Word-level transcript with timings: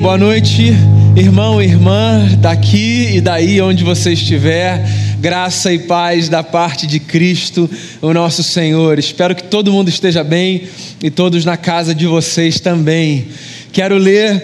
Boa 0.00 0.16
noite, 0.16 0.72
irmão 1.16 1.60
e 1.60 1.64
irmã, 1.64 2.24
daqui 2.38 3.16
e 3.16 3.20
daí 3.20 3.60
onde 3.60 3.82
você 3.82 4.12
estiver, 4.12 4.88
graça 5.18 5.72
e 5.72 5.80
paz 5.80 6.28
da 6.28 6.40
parte 6.40 6.86
de 6.86 7.00
Cristo, 7.00 7.68
o 8.00 8.14
nosso 8.14 8.44
Senhor. 8.44 8.96
Espero 8.96 9.34
que 9.34 9.42
todo 9.42 9.72
mundo 9.72 9.88
esteja 9.88 10.22
bem 10.22 10.68
e 11.02 11.10
todos 11.10 11.44
na 11.44 11.56
casa 11.56 11.92
de 11.92 12.06
vocês 12.06 12.60
também. 12.60 13.26
Quero 13.72 13.98
ler 13.98 14.40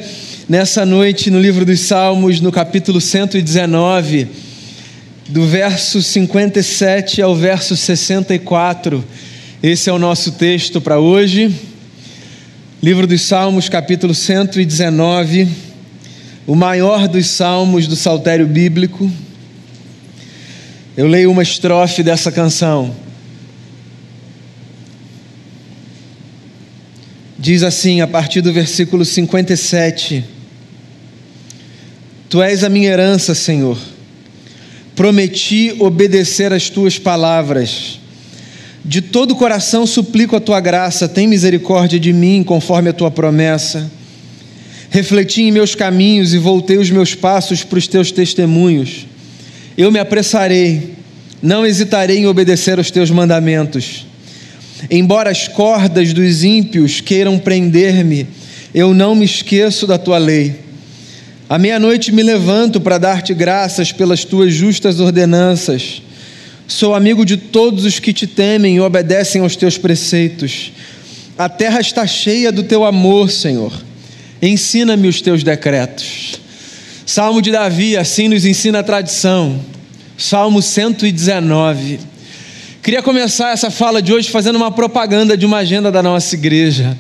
nessa 0.49 0.85
noite 0.85 1.31
no 1.31 1.41
livro 1.41 1.65
dos 1.65 1.79
Salmos, 1.79 2.41
no 2.41 2.51
capítulo 2.51 3.01
119, 3.01 4.27
do 5.29 5.47
verso 5.47 6.03
57 6.03 7.23
ao 7.23 7.37
verso 7.37 7.77
64. 7.77 9.05
Esse 9.63 9.89
é 9.89 9.93
o 9.93 10.01
nosso 10.01 10.33
texto 10.33 10.81
para 10.81 10.99
hoje. 10.99 11.74
Livro 12.85 13.07
dos 13.07 13.23
Salmos, 13.23 13.67
capítulo 13.71 14.15
119, 14.15 15.49
o 16.47 16.55
maior 16.55 17.09
dos 17.09 17.29
salmos 17.29 17.87
do 17.87 17.97
saltério 17.97 18.47
bíblico. 18.47 19.11
Eu 20.95 21.07
leio 21.07 21.31
uma 21.31 21.43
estrofe 21.43 22.03
dessa 22.03 22.31
canção. 22.31 22.95
Diz 27.39 27.63
assim, 27.63 28.03
a 28.03 28.07
partir 28.07 28.43
do 28.43 28.53
versículo 28.53 29.03
57: 29.03 30.23
Tu 32.29 32.43
és 32.43 32.63
a 32.63 32.69
minha 32.69 32.91
herança, 32.91 33.35
Senhor. 33.35 33.79
Prometi 34.95 35.75
obedecer 35.79 36.53
às 36.53 36.69
tuas 36.69 36.99
palavras 36.99 37.99
de 38.85 39.01
todo 39.01 39.31
o 39.31 39.37
coração 39.37 39.87
suplico 39.87 40.37
a 40.37 40.41
tua 40.41 40.61
graça, 40.61 41.09
tem 41.09 41.27
misericórdia 41.27 41.99
de 41.99 42.13
mim, 42.13 42.43
conforme 42.45 42.91
a 42.91 42.93
tua 42.93 43.11
promessa. 43.11 43.91
Refleti 44.91 45.43
em 45.43 45.51
meus 45.51 45.75
caminhos 45.75 46.35
e 46.35 46.39
voltei 46.39 46.77
os 46.77 46.91
meus 46.91 47.15
passos 47.15 47.65
para 47.65 47.79
os 47.79 47.89
teus 47.89 48.13
testemunhos. 48.13 49.07
Eu 49.77 49.91
me 49.91 49.99
apressarei, 49.99 50.95
não 51.43 51.65
hesitarei 51.65 52.19
em 52.19 52.27
obedecer 52.27 52.77
aos 52.77 52.91
teus 52.91 53.11
mandamentos. 53.11 54.07
Embora 54.91 55.31
as 55.31 55.49
cordas 55.49 56.13
dos 56.13 56.45
ímpios 56.45 57.01
queiram 57.01 57.39
prender-me, 57.39 58.29
eu 58.75 58.93
não 58.93 59.15
me 59.15 59.25
esqueço 59.25 59.87
da 59.87 59.97
tua 59.97 60.19
lei. 60.19 60.57
À 61.49 61.59
meia-noite 61.59 62.13
me 62.13 62.23
levanto 62.23 62.81
para 62.81 62.99
dar-te 62.99 63.33
graças 63.33 63.93
pelas 63.93 64.25
tuas 64.25 64.53
justas 64.53 65.01
ordenanças. 65.01 66.03
Sou 66.67 66.95
amigo 66.95 67.27
de 67.27 67.37
todos 67.37 67.85
os 67.85 67.99
que 67.99 68.13
te 68.13 68.27
temem 68.27 68.77
e 68.77 68.81
obedecem 68.81 69.43
aos 69.43 69.55
teus 69.55 69.77
preceitos. 69.77 70.73
A 71.37 71.47
terra 71.47 71.79
está 71.79 72.07
cheia 72.07 72.51
do 72.51 72.63
teu 72.63 72.87
amor, 72.87 73.31
Senhor. 73.31 73.71
Ensina-me 74.41 75.07
os 75.07 75.21
teus 75.21 75.43
decretos. 75.43 76.41
Salmo 77.05 77.43
de 77.43 77.51
Davi, 77.51 77.99
assim 77.99 78.29
nos 78.29 78.47
ensina 78.47 78.79
a 78.79 78.83
tradição. 78.83 79.61
Salmo 80.17 80.63
119. 80.63 82.01
Queria 82.83 83.03
começar 83.03 83.53
essa 83.53 83.71
fala 83.71 84.01
de 84.01 84.15
hoje 84.15 84.31
fazendo 84.31 84.57
uma 84.57 84.71
propaganda 84.71 85.37
de 85.37 85.45
uma 85.45 85.59
agenda 85.59 85.93
da 85.93 86.03
nossa 86.03 86.35
igreja. 86.35 86.97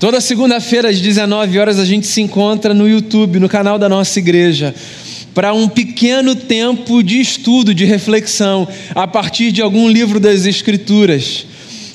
Toda 0.00 0.22
segunda-feira 0.22 0.88
às 0.88 1.00
19 1.00 1.58
horas 1.58 1.78
a 1.78 1.84
gente 1.84 2.06
se 2.06 2.22
encontra 2.22 2.72
no 2.72 2.88
YouTube, 2.88 3.40
no 3.40 3.48
canal 3.48 3.78
da 3.78 3.90
nossa 3.90 4.18
igreja 4.18 4.74
para 5.36 5.52
um 5.52 5.68
pequeno 5.68 6.34
tempo 6.34 7.02
de 7.02 7.20
estudo, 7.20 7.74
de 7.74 7.84
reflexão, 7.84 8.66
a 8.94 9.06
partir 9.06 9.52
de 9.52 9.60
algum 9.60 9.86
livro 9.86 10.18
das 10.18 10.46
Escrituras. 10.46 11.44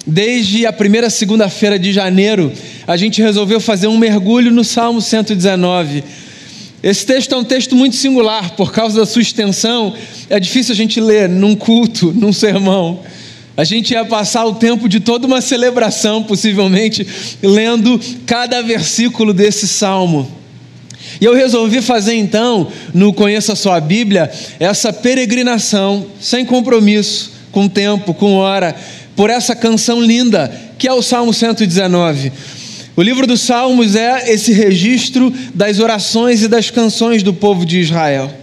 Desde 0.06 0.68
a 0.68 0.72
primeira 0.72 1.10
segunda-feira 1.10 1.80
de 1.80 1.92
janeiro, 1.92 2.54
a 2.86 2.96
gente 2.96 3.20
resolveu 3.20 3.60
fazer 3.60 3.88
um 3.88 3.98
mergulho 3.98 4.52
no 4.52 4.64
Salmo 4.64 5.02
119. 5.02 6.04
Esse 6.84 7.04
texto 7.04 7.34
é 7.34 7.38
um 7.40 7.44
texto 7.44 7.76
muito 7.76 7.96
singular, 7.96 8.52
por 8.52 8.72
causa 8.72 9.00
da 9.00 9.08
sua 9.08 9.24
extensão, 9.24 9.96
é 10.30 10.40
difícil 10.40 10.74
a 10.74 10.78
gente 10.78 11.02
ler 11.02 11.28
num 11.28 11.56
culto, 11.56 12.14
num 12.16 12.32
sermão. 12.32 13.00
A 13.58 13.64
gente 13.64 13.96
ia 13.96 14.06
passar 14.06 14.46
o 14.46 14.54
tempo 14.54 14.88
de 14.88 15.00
toda 15.00 15.26
uma 15.26 15.42
celebração, 15.42 16.22
possivelmente, 16.22 17.08
lendo 17.42 18.00
cada 18.28 18.62
versículo 18.62 19.34
desse 19.34 19.68
salmo. 19.68 20.41
E 21.22 21.26
eu 21.26 21.36
resolvi 21.36 21.84
fazer 21.84 22.16
então, 22.16 22.68
no 22.96 23.14
Conheça 23.14 23.54
a 23.54 23.56
Sua 23.56 23.80
Bíblia, 23.80 24.32
essa 24.60 24.92
peregrinação, 24.92 26.08
sem 26.20 26.44
compromisso, 26.44 27.34
com 27.52 27.68
tempo, 27.68 28.12
com 28.12 28.38
hora, 28.38 28.76
por 29.16 29.30
essa 29.30 29.56
canção 29.56 30.02
linda, 30.02 30.52
que 30.80 30.88
é 30.88 30.94
o 30.94 31.04
Salmo 31.04 31.32
119. 31.32 32.32
O 32.96 33.04
livro 33.04 33.28
dos 33.28 33.42
Salmos 33.42 33.96
é 33.96 34.34
esse 34.34 34.52
registro 34.52 35.32
das 35.54 35.80
orações 35.80 36.42
e 36.42 36.48
das 36.48 36.72
canções 36.72 37.22
do 37.22 37.36
povo 37.36 37.68
de 37.68 37.80
Israel. 37.80 38.34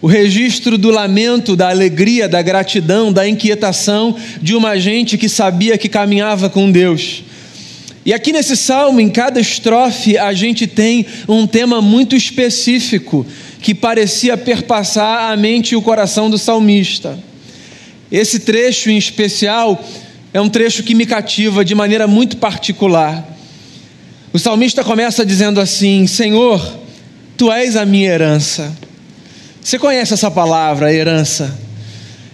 O 0.00 0.08
registro 0.08 0.76
do 0.76 0.90
lamento, 0.90 1.54
da 1.54 1.68
alegria, 1.68 2.28
da 2.28 2.42
gratidão, 2.42 3.12
da 3.12 3.28
inquietação 3.28 4.16
de 4.42 4.56
uma 4.56 4.76
gente 4.76 5.16
que 5.16 5.28
sabia 5.28 5.78
que 5.78 5.88
caminhava 5.88 6.50
com 6.50 6.68
Deus 6.68 7.22
e 8.04 8.12
aqui 8.12 8.32
nesse 8.32 8.56
salmo, 8.56 9.00
em 9.00 9.08
cada 9.08 9.40
estrofe, 9.40 10.18
a 10.18 10.32
gente 10.32 10.66
tem 10.66 11.06
um 11.28 11.46
tema 11.46 11.80
muito 11.80 12.16
específico 12.16 13.24
que 13.60 13.74
parecia 13.74 14.36
perpassar 14.36 15.30
a 15.30 15.36
mente 15.36 15.72
e 15.72 15.76
o 15.76 15.82
coração 15.82 16.28
do 16.28 16.36
salmista. 16.36 17.16
Esse 18.10 18.40
trecho 18.40 18.90
em 18.90 18.98
especial 18.98 19.82
é 20.34 20.40
um 20.40 20.48
trecho 20.48 20.82
que 20.82 20.96
me 20.96 21.06
cativa 21.06 21.64
de 21.64 21.74
maneira 21.76 22.08
muito 22.08 22.38
particular. 22.38 23.24
O 24.32 24.38
salmista 24.38 24.82
começa 24.82 25.24
dizendo 25.24 25.60
assim: 25.60 26.06
Senhor, 26.08 26.76
tu 27.36 27.52
és 27.52 27.76
a 27.76 27.84
minha 27.84 28.10
herança. 28.10 28.76
Você 29.62 29.78
conhece 29.78 30.12
essa 30.12 30.30
palavra, 30.30 30.92
herança? 30.92 31.56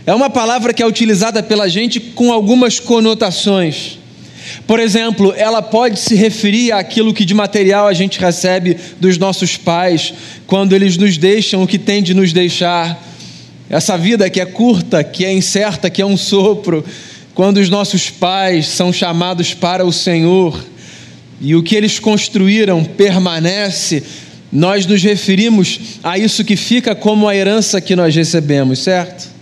É 0.07 0.15
uma 0.15 0.31
palavra 0.31 0.73
que 0.73 0.83
é 0.83 0.87
utilizada 0.87 1.43
pela 1.43 1.69
gente 1.69 2.01
com 2.01 2.33
algumas 2.33 2.81
conotações. 2.81 3.99
Por 4.67 4.81
exemplo, 4.81 5.33
ela 5.37 5.63
pode 5.63 5.99
se 5.99 6.15
referir 6.15 6.73
àquilo 6.73 7.15
que 7.15 7.25
de 7.25 7.35
material 7.35 7.87
a 7.87 7.93
gente 7.93 8.19
recebe 8.19 8.77
dos 9.01 9.19
nossos 9.19 9.57
pais, 9.57 10.13
quando 10.47 10.75
eles 10.75 10.97
nos 10.97 11.17
deixam 11.17 11.63
o 11.63 11.67
que 11.67 11.79
tem 11.79 12.03
de 12.03 12.15
nos 12.15 12.33
deixar. 12.33 13.03
Essa 13.71 13.99
vida 13.99 14.31
que 14.31 14.41
é 14.41 14.47
curta, 14.47 15.05
que 15.05 15.25
é 15.25 15.33
incerta, 15.33 15.91
que 15.91 16.01
é 16.01 16.07
um 16.07 16.17
sopro, 16.17 16.85
quando 17.35 17.59
os 17.59 17.71
nossos 17.71 18.11
pais 18.11 18.67
são 18.67 18.93
chamados 18.93 19.55
para 19.55 19.85
o 19.85 19.93
Senhor 19.93 20.59
e 21.41 21.55
o 21.55 21.63
que 21.63 21.77
eles 21.77 21.99
construíram 21.99 22.85
permanece, 22.85 24.03
nós 24.51 24.87
nos 24.87 25.03
referimos 25.03 25.79
a 26.03 26.19
isso 26.19 26.45
que 26.45 26.57
fica 26.57 26.95
como 26.95 27.29
a 27.29 27.37
herança 27.37 27.81
que 27.81 27.95
nós 27.95 28.15
recebemos, 28.15 28.81
certo? 28.81 29.38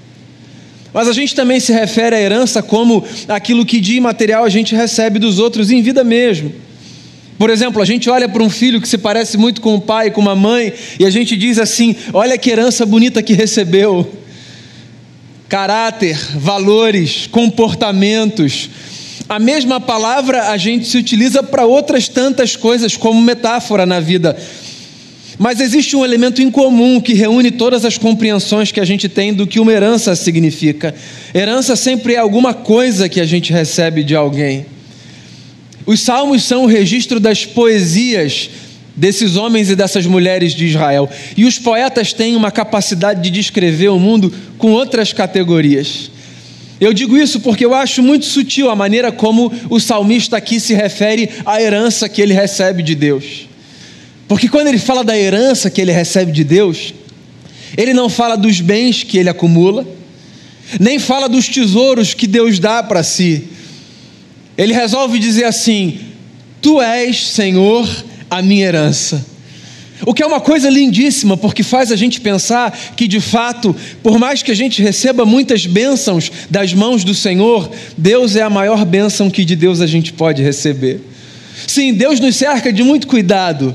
Mas 0.96 1.08
a 1.08 1.12
gente 1.12 1.34
também 1.34 1.60
se 1.60 1.74
refere 1.74 2.16
à 2.16 2.18
herança 2.18 2.62
como 2.62 3.04
aquilo 3.28 3.66
que 3.66 3.80
de 3.80 3.96
imaterial 3.96 4.44
a 4.44 4.48
gente 4.48 4.74
recebe 4.74 5.18
dos 5.18 5.38
outros 5.38 5.70
em 5.70 5.82
vida 5.82 6.02
mesmo. 6.02 6.50
Por 7.36 7.50
exemplo, 7.50 7.82
a 7.82 7.84
gente 7.84 8.08
olha 8.08 8.26
para 8.26 8.42
um 8.42 8.48
filho 8.48 8.80
que 8.80 8.88
se 8.88 8.96
parece 8.96 9.36
muito 9.36 9.60
com 9.60 9.74
o 9.74 9.80
pai, 9.80 10.10
com 10.10 10.22
uma 10.22 10.34
mãe, 10.34 10.72
e 10.98 11.04
a 11.04 11.10
gente 11.10 11.36
diz 11.36 11.58
assim: 11.58 11.94
olha 12.14 12.38
que 12.38 12.48
herança 12.48 12.86
bonita 12.86 13.22
que 13.22 13.34
recebeu. 13.34 14.10
Caráter, 15.50 16.18
valores, 16.36 17.26
comportamentos. 17.26 18.70
A 19.28 19.38
mesma 19.38 19.78
palavra 19.78 20.48
a 20.48 20.56
gente 20.56 20.86
se 20.86 20.96
utiliza 20.96 21.42
para 21.42 21.66
outras 21.66 22.08
tantas 22.08 22.56
coisas, 22.56 22.96
como 22.96 23.20
metáfora 23.20 23.84
na 23.84 24.00
vida. 24.00 24.34
Mas 25.38 25.60
existe 25.60 25.94
um 25.94 26.04
elemento 26.04 26.40
em 26.40 26.50
comum 26.50 27.00
que 27.00 27.12
reúne 27.12 27.50
todas 27.50 27.84
as 27.84 27.98
compreensões 27.98 28.72
que 28.72 28.80
a 28.80 28.84
gente 28.84 29.08
tem 29.08 29.34
do 29.34 29.46
que 29.46 29.60
uma 29.60 29.72
herança 29.72 30.16
significa. 30.16 30.94
Herança 31.34 31.76
sempre 31.76 32.14
é 32.14 32.18
alguma 32.18 32.54
coisa 32.54 33.08
que 33.08 33.20
a 33.20 33.26
gente 33.26 33.52
recebe 33.52 34.02
de 34.02 34.16
alguém. 34.16 34.64
Os 35.84 36.00
salmos 36.00 36.42
são 36.42 36.64
o 36.64 36.66
registro 36.66 37.20
das 37.20 37.44
poesias 37.44 38.50
desses 38.96 39.36
homens 39.36 39.68
e 39.68 39.76
dessas 39.76 40.06
mulheres 40.06 40.54
de 40.54 40.64
Israel. 40.66 41.08
E 41.36 41.44
os 41.44 41.58
poetas 41.58 42.14
têm 42.14 42.34
uma 42.34 42.50
capacidade 42.50 43.22
de 43.22 43.30
descrever 43.30 43.88
o 43.88 43.98
mundo 43.98 44.32
com 44.56 44.72
outras 44.72 45.12
categorias. 45.12 46.10
Eu 46.80 46.92
digo 46.92 47.16
isso 47.16 47.40
porque 47.40 47.64
eu 47.64 47.74
acho 47.74 48.02
muito 48.02 48.24
sutil 48.24 48.70
a 48.70 48.76
maneira 48.76 49.12
como 49.12 49.52
o 49.68 49.78
salmista 49.78 50.38
aqui 50.38 50.58
se 50.58 50.74
refere 50.74 51.28
à 51.44 51.60
herança 51.60 52.08
que 52.08 52.20
ele 52.20 52.34
recebe 52.34 52.82
de 52.82 52.94
Deus. 52.94 53.45
Porque 54.28 54.48
quando 54.48 54.68
ele 54.68 54.78
fala 54.78 55.04
da 55.04 55.16
herança 55.16 55.70
que 55.70 55.80
ele 55.80 55.92
recebe 55.92 56.32
de 56.32 56.42
Deus, 56.42 56.92
ele 57.76 57.94
não 57.94 58.08
fala 58.08 58.36
dos 58.36 58.60
bens 58.60 59.02
que 59.02 59.18
ele 59.18 59.28
acumula, 59.28 59.86
nem 60.80 60.98
fala 60.98 61.28
dos 61.28 61.48
tesouros 61.48 62.14
que 62.14 62.26
Deus 62.26 62.58
dá 62.58 62.82
para 62.82 63.02
si. 63.02 63.44
Ele 64.58 64.72
resolve 64.72 65.18
dizer 65.18 65.44
assim: 65.44 66.00
Tu 66.60 66.80
és, 66.80 67.28
Senhor, 67.28 67.88
a 68.30 68.42
minha 68.42 68.66
herança. 68.66 69.24
O 70.04 70.12
que 70.12 70.22
é 70.22 70.26
uma 70.26 70.40
coisa 70.40 70.68
lindíssima, 70.68 71.36
porque 71.36 71.62
faz 71.62 71.90
a 71.90 71.96
gente 71.96 72.20
pensar 72.20 72.76
que, 72.94 73.08
de 73.08 73.20
fato, 73.20 73.74
por 74.02 74.18
mais 74.18 74.42
que 74.42 74.50
a 74.50 74.54
gente 74.54 74.82
receba 74.82 75.24
muitas 75.24 75.64
bênçãos 75.64 76.30
das 76.50 76.74
mãos 76.74 77.02
do 77.02 77.14
Senhor, 77.14 77.70
Deus 77.96 78.36
é 78.36 78.42
a 78.42 78.50
maior 78.50 78.84
bênção 78.84 79.30
que 79.30 79.44
de 79.44 79.56
Deus 79.56 79.80
a 79.80 79.86
gente 79.86 80.12
pode 80.12 80.42
receber. 80.42 81.00
Sim, 81.66 81.94
Deus 81.94 82.20
nos 82.20 82.36
cerca 82.36 82.70
de 82.70 82.82
muito 82.82 83.06
cuidado, 83.06 83.74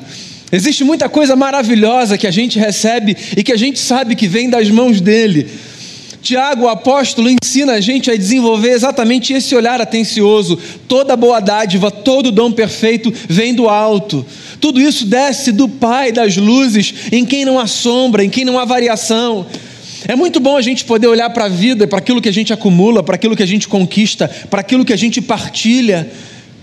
Existe 0.52 0.84
muita 0.84 1.08
coisa 1.08 1.36
maravilhosa 1.36 2.18
que 2.18 2.28
a 2.28 2.32
gente 2.32 2.60
recebe 2.60 3.16
e 3.38 3.44
que 3.44 3.54
a 3.54 3.58
gente 3.58 3.80
sabe 3.80 4.16
que 4.16 4.28
vem 4.28 4.50
das 4.50 4.70
mãos 4.70 5.00
dele. 5.00 5.48
Tiago, 6.22 6.66
o 6.66 6.70
apóstolo, 6.70 7.30
ensina 7.30 7.74
a 7.74 7.82
gente 7.82 8.12
a 8.12 8.16
desenvolver 8.16 8.70
exatamente 8.70 9.34
esse 9.34 9.56
olhar 9.56 9.82
atencioso. 9.82 10.58
Toda 10.88 11.16
boa 11.16 11.40
dádiva, 11.40 11.90
todo 11.90 12.32
dom 12.32 12.52
perfeito 12.52 13.12
vem 13.28 13.56
do 13.56 13.68
alto. 13.68 14.24
Tudo 14.60 14.80
isso 14.80 15.06
desce 15.06 15.52
do 15.52 15.68
Pai 15.68 16.12
das 16.12 16.38
luzes, 16.38 16.94
em 17.12 17.26
quem 17.26 17.44
não 17.44 17.58
há 17.58 17.66
sombra, 17.66 18.24
em 18.24 18.30
quem 18.30 18.46
não 18.46 18.60
há 18.60 18.66
variação. 18.66 19.48
É 20.08 20.16
muito 20.16 20.40
bom 20.40 20.58
a 20.58 20.62
gente 20.62 20.86
poder 20.86 21.08
olhar 21.08 21.30
para 21.32 21.46
a 21.46 21.50
vida, 21.50 21.88
para 21.88 21.98
aquilo 21.98 22.22
que 22.22 22.30
a 22.30 22.34
gente 22.34 22.54
acumula, 22.54 23.02
para 23.02 23.16
aquilo 23.16 23.36
que 23.36 23.44
a 23.44 23.48
gente 23.48 23.68
conquista, 23.68 24.30
para 24.50 24.62
aquilo 24.62 24.86
que 24.86 24.94
a 24.94 24.98
gente 24.98 25.22
partilha, 25.22 26.12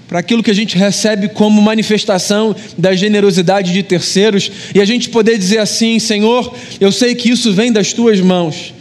para 0.09 0.21
aquilo 0.21 0.43
que 0.43 0.51
a 0.51 0.55
gente 0.55 0.77
recebe 0.77 1.29
como 1.29 1.61
manifestação 1.61 2.57
da 2.79 2.95
generosidade 2.95 3.73
de 3.75 3.83
terceiros, 3.83 4.51
e 4.75 4.81
a 4.81 4.85
gente 4.85 5.11
poder 5.11 5.37
dizer 5.37 5.59
assim: 5.59 5.99
Senhor, 5.99 6.53
eu 6.81 6.91
sei 6.91 7.15
que 7.15 7.31
isso 7.31 7.53
vem 7.53 7.71
das 7.71 7.93
tuas 7.93 8.19
mãos. 8.19 8.75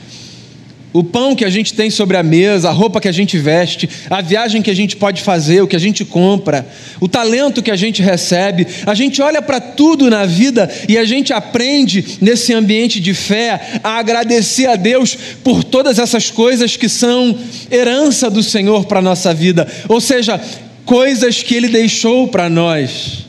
O 0.94 1.03
pão 1.03 1.35
que 1.35 1.45
a 1.45 1.50
gente 1.50 1.74
tem 1.74 1.91
sobre 1.91 2.15
a 2.18 2.24
mesa, 2.24 2.69
a 2.69 2.71
roupa 2.71 3.00
que 3.01 3.09
a 3.09 3.12
gente 3.12 3.38
veste, 3.38 3.88
a 4.09 4.21
viagem 4.21 4.62
que 4.62 4.71
a 4.71 4.75
gente 4.75 4.95
pode 4.95 5.21
fazer, 5.21 5.62
o 5.62 5.68
que 5.68 5.75
a 5.75 5.79
gente 5.79 6.03
compra, 6.06 6.65
o 7.00 7.07
talento 7.07 7.62
que 7.62 7.69
a 7.69 7.75
gente 7.75 8.01
recebe, 8.01 8.65
a 8.85 8.95
gente 8.95 9.21
olha 9.21 9.41
para 9.41 9.59
tudo 9.59 10.09
na 10.09 10.25
vida 10.25 10.68
e 10.88 10.97
a 10.97 11.06
gente 11.06 11.33
aprende 11.33 12.18
nesse 12.21 12.53
ambiente 12.53 13.00
de 13.01 13.13
fé 13.13 13.79
a 13.83 14.00
agradecer 14.00 14.65
a 14.65 14.75
Deus 14.75 15.15
por 15.44 15.63
todas 15.63 16.00
essas 16.00 16.31
coisas 16.31 16.77
que 16.77 16.89
são 16.89 17.38
herança 17.69 18.29
do 18.29 18.41
Senhor 18.41 18.85
para 18.85 19.00
a 19.00 19.03
nossa 19.03 19.33
vida, 19.33 19.68
ou 19.89 20.01
seja, 20.01 20.41
coisas 20.88 21.44
que 21.44 21.54
Ele 21.54 21.68
deixou 21.68 22.30
para 22.30 22.50
nós. 22.50 23.28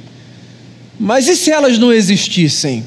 Mas 0.99 1.27
e 1.27 1.37
se 1.37 1.51
elas 1.51 1.77
não 1.77 1.93
existissem? 1.93 2.85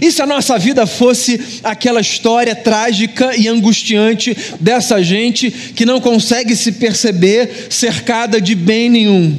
E 0.00 0.10
se 0.10 0.20
a 0.20 0.26
nossa 0.26 0.58
vida 0.58 0.86
fosse 0.86 1.40
aquela 1.62 2.00
história 2.00 2.54
trágica 2.54 3.34
e 3.36 3.48
angustiante 3.48 4.36
dessa 4.60 5.02
gente 5.02 5.50
que 5.50 5.86
não 5.86 6.00
consegue 6.00 6.54
se 6.54 6.72
perceber 6.72 7.68
cercada 7.70 8.40
de 8.40 8.54
bem 8.54 8.90
nenhum? 8.90 9.38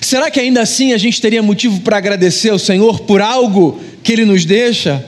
Será 0.00 0.30
que 0.30 0.38
ainda 0.38 0.60
assim 0.60 0.92
a 0.92 0.98
gente 0.98 1.20
teria 1.20 1.42
motivo 1.42 1.80
para 1.80 1.96
agradecer 1.96 2.50
ao 2.50 2.58
Senhor 2.58 3.00
por 3.00 3.20
algo 3.20 3.80
que 4.04 4.12
Ele 4.12 4.24
nos 4.24 4.44
deixa? 4.44 5.04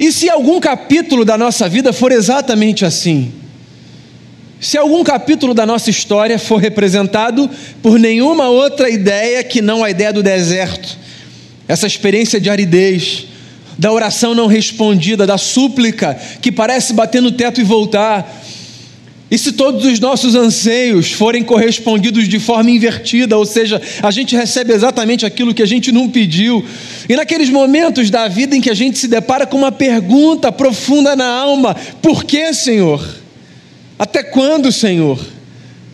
E 0.00 0.10
se 0.10 0.28
algum 0.28 0.58
capítulo 0.58 1.24
da 1.24 1.38
nossa 1.38 1.68
vida 1.68 1.92
for 1.92 2.10
exatamente 2.10 2.84
assim? 2.84 3.43
Se 4.60 4.78
algum 4.78 5.04
capítulo 5.04 5.52
da 5.52 5.66
nossa 5.66 5.90
história 5.90 6.38
for 6.38 6.56
representado 6.56 7.50
por 7.82 7.98
nenhuma 7.98 8.48
outra 8.48 8.88
ideia 8.88 9.44
que 9.44 9.60
não 9.60 9.84
a 9.84 9.90
ideia 9.90 10.12
do 10.12 10.22
deserto, 10.22 10.96
essa 11.68 11.86
experiência 11.86 12.40
de 12.40 12.48
aridez, 12.48 13.26
da 13.78 13.92
oração 13.92 14.34
não 14.34 14.46
respondida, 14.46 15.26
da 15.26 15.38
súplica 15.38 16.18
que 16.40 16.52
parece 16.52 16.92
bater 16.92 17.20
no 17.20 17.32
teto 17.32 17.60
e 17.60 17.64
voltar. 17.64 18.42
E 19.30 19.38
se 19.38 19.52
todos 19.52 19.84
os 19.84 19.98
nossos 19.98 20.34
anseios 20.34 21.10
forem 21.10 21.42
correspondidos 21.42 22.28
de 22.28 22.38
forma 22.38 22.70
invertida, 22.70 23.36
ou 23.36 23.44
seja, 23.44 23.82
a 24.02 24.10
gente 24.10 24.36
recebe 24.36 24.72
exatamente 24.72 25.26
aquilo 25.26 25.54
que 25.54 25.62
a 25.62 25.66
gente 25.66 25.90
não 25.90 26.08
pediu, 26.08 26.64
e 27.08 27.16
naqueles 27.16 27.50
momentos 27.50 28.10
da 28.10 28.28
vida 28.28 28.54
em 28.54 28.60
que 28.60 28.70
a 28.70 28.74
gente 28.74 28.98
se 28.98 29.08
depara 29.08 29.46
com 29.46 29.56
uma 29.56 29.72
pergunta 29.72 30.52
profunda 30.52 31.16
na 31.16 31.26
alma: 31.26 31.74
por 32.00 32.22
que, 32.22 32.52
Senhor? 32.54 33.23
Até 34.04 34.22
quando, 34.22 34.70
Senhor? 34.70 35.18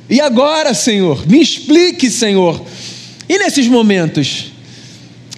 E 0.08 0.20
agora, 0.20 0.74
Senhor? 0.74 1.24
Me 1.28 1.40
explique, 1.40 2.10
Senhor. 2.10 2.60
E 3.28 3.38
nesses 3.38 3.68
momentos, 3.68 4.46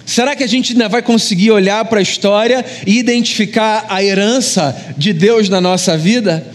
Será 0.05 0.35
que 0.35 0.43
a 0.43 0.47
gente 0.47 0.73
ainda 0.73 0.89
vai 0.89 1.01
conseguir 1.01 1.51
olhar 1.51 1.85
para 1.85 1.99
a 1.99 2.01
história 2.01 2.65
e 2.85 2.97
identificar 2.97 3.85
a 3.87 4.03
herança 4.03 4.75
de 4.97 5.13
Deus 5.13 5.47
na 5.49 5.61
nossa 5.61 5.97
vida? 5.97 6.45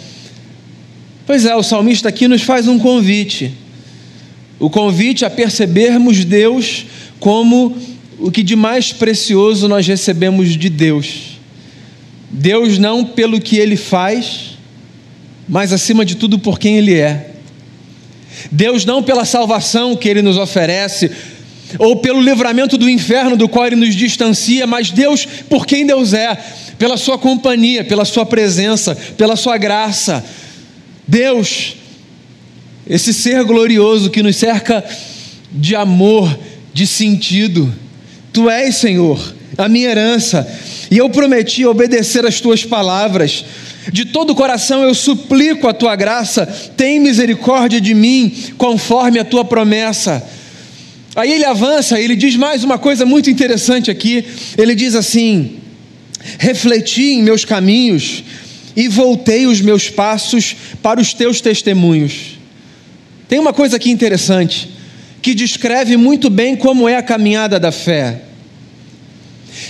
Pois 1.24 1.46
é, 1.46 1.56
o 1.56 1.62
salmista 1.62 2.08
aqui 2.08 2.28
nos 2.28 2.42
faz 2.42 2.68
um 2.68 2.78
convite. 2.78 3.54
O 4.58 4.68
convite 4.68 5.24
a 5.24 5.30
percebermos 5.30 6.24
Deus 6.24 6.84
como 7.20 7.76
o 8.18 8.30
que 8.30 8.42
de 8.42 8.54
mais 8.54 8.92
precioso 8.92 9.66
nós 9.66 9.86
recebemos 9.86 10.56
de 10.56 10.68
Deus. 10.68 11.38
Deus 12.30 12.76
não 12.76 13.04
pelo 13.04 13.40
que 13.40 13.56
ele 13.56 13.76
faz, 13.76 14.47
mas 15.48 15.72
acima 15.72 16.04
de 16.04 16.16
tudo 16.16 16.38
por 16.38 16.58
quem 16.58 16.76
ele 16.76 16.94
é. 16.94 17.30
Deus 18.50 18.84
não 18.84 19.02
pela 19.02 19.24
salvação 19.24 19.96
que 19.96 20.08
ele 20.08 20.22
nos 20.22 20.36
oferece, 20.36 21.10
ou 21.78 21.96
pelo 21.96 22.20
livramento 22.20 22.78
do 22.78 22.88
inferno 22.88 23.36
do 23.36 23.48
qual 23.48 23.66
ele 23.66 23.76
nos 23.76 23.94
distancia, 23.94 24.66
mas 24.66 24.90
Deus, 24.90 25.26
por 25.48 25.66
quem 25.66 25.86
Deus 25.86 26.12
é, 26.12 26.36
pela 26.78 26.96
sua 26.96 27.18
companhia, 27.18 27.84
pela 27.84 28.04
sua 28.04 28.24
presença, 28.24 28.94
pela 29.16 29.36
sua 29.36 29.58
graça. 29.58 30.24
Deus, 31.06 31.76
esse 32.88 33.12
ser 33.12 33.44
glorioso 33.44 34.10
que 34.10 34.22
nos 34.22 34.36
cerca 34.36 34.84
de 35.50 35.74
amor, 35.74 36.38
de 36.72 36.86
sentido. 36.86 37.74
Tu 38.32 38.48
és, 38.48 38.76
Senhor, 38.76 39.34
a 39.56 39.68
minha 39.68 39.90
herança, 39.90 40.48
e 40.90 40.96
eu 40.96 41.10
prometi 41.10 41.66
obedecer 41.66 42.24
às 42.24 42.40
tuas 42.40 42.64
palavras. 42.64 43.44
De 43.92 44.04
todo 44.04 44.30
o 44.30 44.34
coração 44.34 44.82
eu 44.82 44.94
suplico 44.94 45.66
a 45.66 45.72
tua 45.72 45.96
graça, 45.96 46.46
tem 46.76 47.00
misericórdia 47.00 47.80
de 47.80 47.94
mim, 47.94 48.34
conforme 48.56 49.18
a 49.18 49.24
tua 49.24 49.44
promessa. 49.44 50.22
Aí 51.16 51.32
ele 51.32 51.44
avança, 51.44 52.00
ele 52.00 52.14
diz 52.14 52.36
mais 52.36 52.62
uma 52.62 52.78
coisa 52.78 53.04
muito 53.06 53.30
interessante 53.30 53.90
aqui. 53.90 54.24
Ele 54.56 54.74
diz 54.74 54.94
assim: 54.94 55.56
Refleti 56.38 57.14
em 57.14 57.22
meus 57.22 57.44
caminhos 57.44 58.22
e 58.76 58.86
voltei 58.88 59.46
os 59.46 59.60
meus 59.60 59.88
passos 59.90 60.54
para 60.82 61.00
os 61.00 61.12
teus 61.12 61.40
testemunhos. 61.40 62.38
Tem 63.28 63.38
uma 63.38 63.52
coisa 63.52 63.76
aqui 63.76 63.90
interessante 63.90 64.68
que 65.20 65.34
descreve 65.34 65.96
muito 65.96 66.30
bem 66.30 66.54
como 66.54 66.88
é 66.88 66.96
a 66.96 67.02
caminhada 67.02 67.58
da 67.58 67.72
fé. 67.72 68.22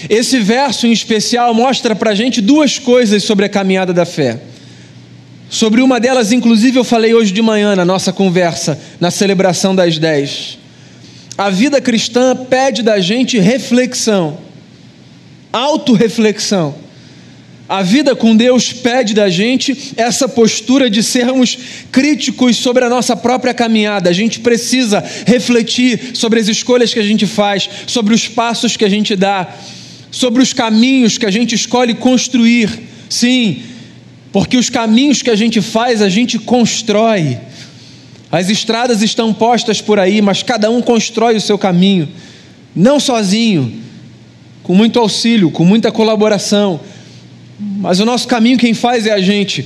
Esse 0.08 0.38
verso 0.38 0.86
em 0.86 0.92
especial 0.92 1.52
mostra 1.54 1.94
para 1.94 2.10
a 2.10 2.14
gente 2.14 2.40
duas 2.40 2.78
coisas 2.78 3.22
sobre 3.22 3.44
a 3.46 3.48
caminhada 3.48 3.92
da 3.92 4.04
fé. 4.04 4.38
Sobre 5.50 5.80
uma 5.80 5.98
delas, 5.98 6.30
inclusive, 6.30 6.78
eu 6.78 6.84
falei 6.84 7.14
hoje 7.14 7.32
de 7.32 7.40
manhã 7.40 7.74
na 7.74 7.84
nossa 7.84 8.12
conversa, 8.12 8.78
na 9.00 9.10
celebração 9.10 9.74
das 9.74 9.98
dez. 9.98 10.58
A 11.38 11.50
vida 11.50 11.80
cristã 11.80 12.36
pede 12.36 12.82
da 12.82 13.00
gente 13.00 13.38
reflexão, 13.38 14.38
autorreflexão. 15.52 16.74
A 17.68 17.82
vida 17.82 18.16
com 18.16 18.34
Deus 18.34 18.72
pede 18.72 19.12
da 19.12 19.28
gente 19.28 19.92
essa 19.96 20.26
postura 20.26 20.88
de 20.88 21.02
sermos 21.02 21.58
críticos 21.92 22.56
sobre 22.56 22.82
a 22.82 22.88
nossa 22.88 23.14
própria 23.14 23.52
caminhada. 23.52 24.08
A 24.08 24.12
gente 24.12 24.40
precisa 24.40 25.04
refletir 25.26 26.12
sobre 26.14 26.40
as 26.40 26.48
escolhas 26.48 26.94
que 26.94 26.98
a 26.98 27.02
gente 27.02 27.26
faz, 27.26 27.68
sobre 27.86 28.14
os 28.14 28.26
passos 28.26 28.74
que 28.74 28.86
a 28.86 28.88
gente 28.88 29.14
dá, 29.14 29.54
sobre 30.18 30.42
os 30.42 30.52
caminhos 30.52 31.16
que 31.16 31.24
a 31.24 31.30
gente 31.30 31.54
escolhe 31.54 31.94
construir. 31.94 32.68
Sim, 33.08 33.62
porque 34.32 34.56
os 34.56 34.68
caminhos 34.68 35.22
que 35.22 35.30
a 35.30 35.36
gente 35.36 35.60
faz, 35.60 36.02
a 36.02 36.08
gente 36.08 36.40
constrói. 36.40 37.38
As 38.30 38.50
estradas 38.50 39.00
estão 39.00 39.32
postas 39.32 39.80
por 39.80 39.96
aí, 40.00 40.20
mas 40.20 40.42
cada 40.42 40.68
um 40.70 40.82
constrói 40.82 41.36
o 41.36 41.40
seu 41.40 41.56
caminho, 41.56 42.08
não 42.74 42.98
sozinho, 42.98 43.72
com 44.64 44.74
muito 44.74 44.98
auxílio, 44.98 45.52
com 45.52 45.64
muita 45.64 45.92
colaboração, 45.92 46.80
mas 47.60 48.00
o 48.00 48.04
nosso 48.04 48.26
caminho 48.26 48.58
quem 48.58 48.74
faz 48.74 49.06
é 49.06 49.12
a 49.12 49.20
gente. 49.20 49.64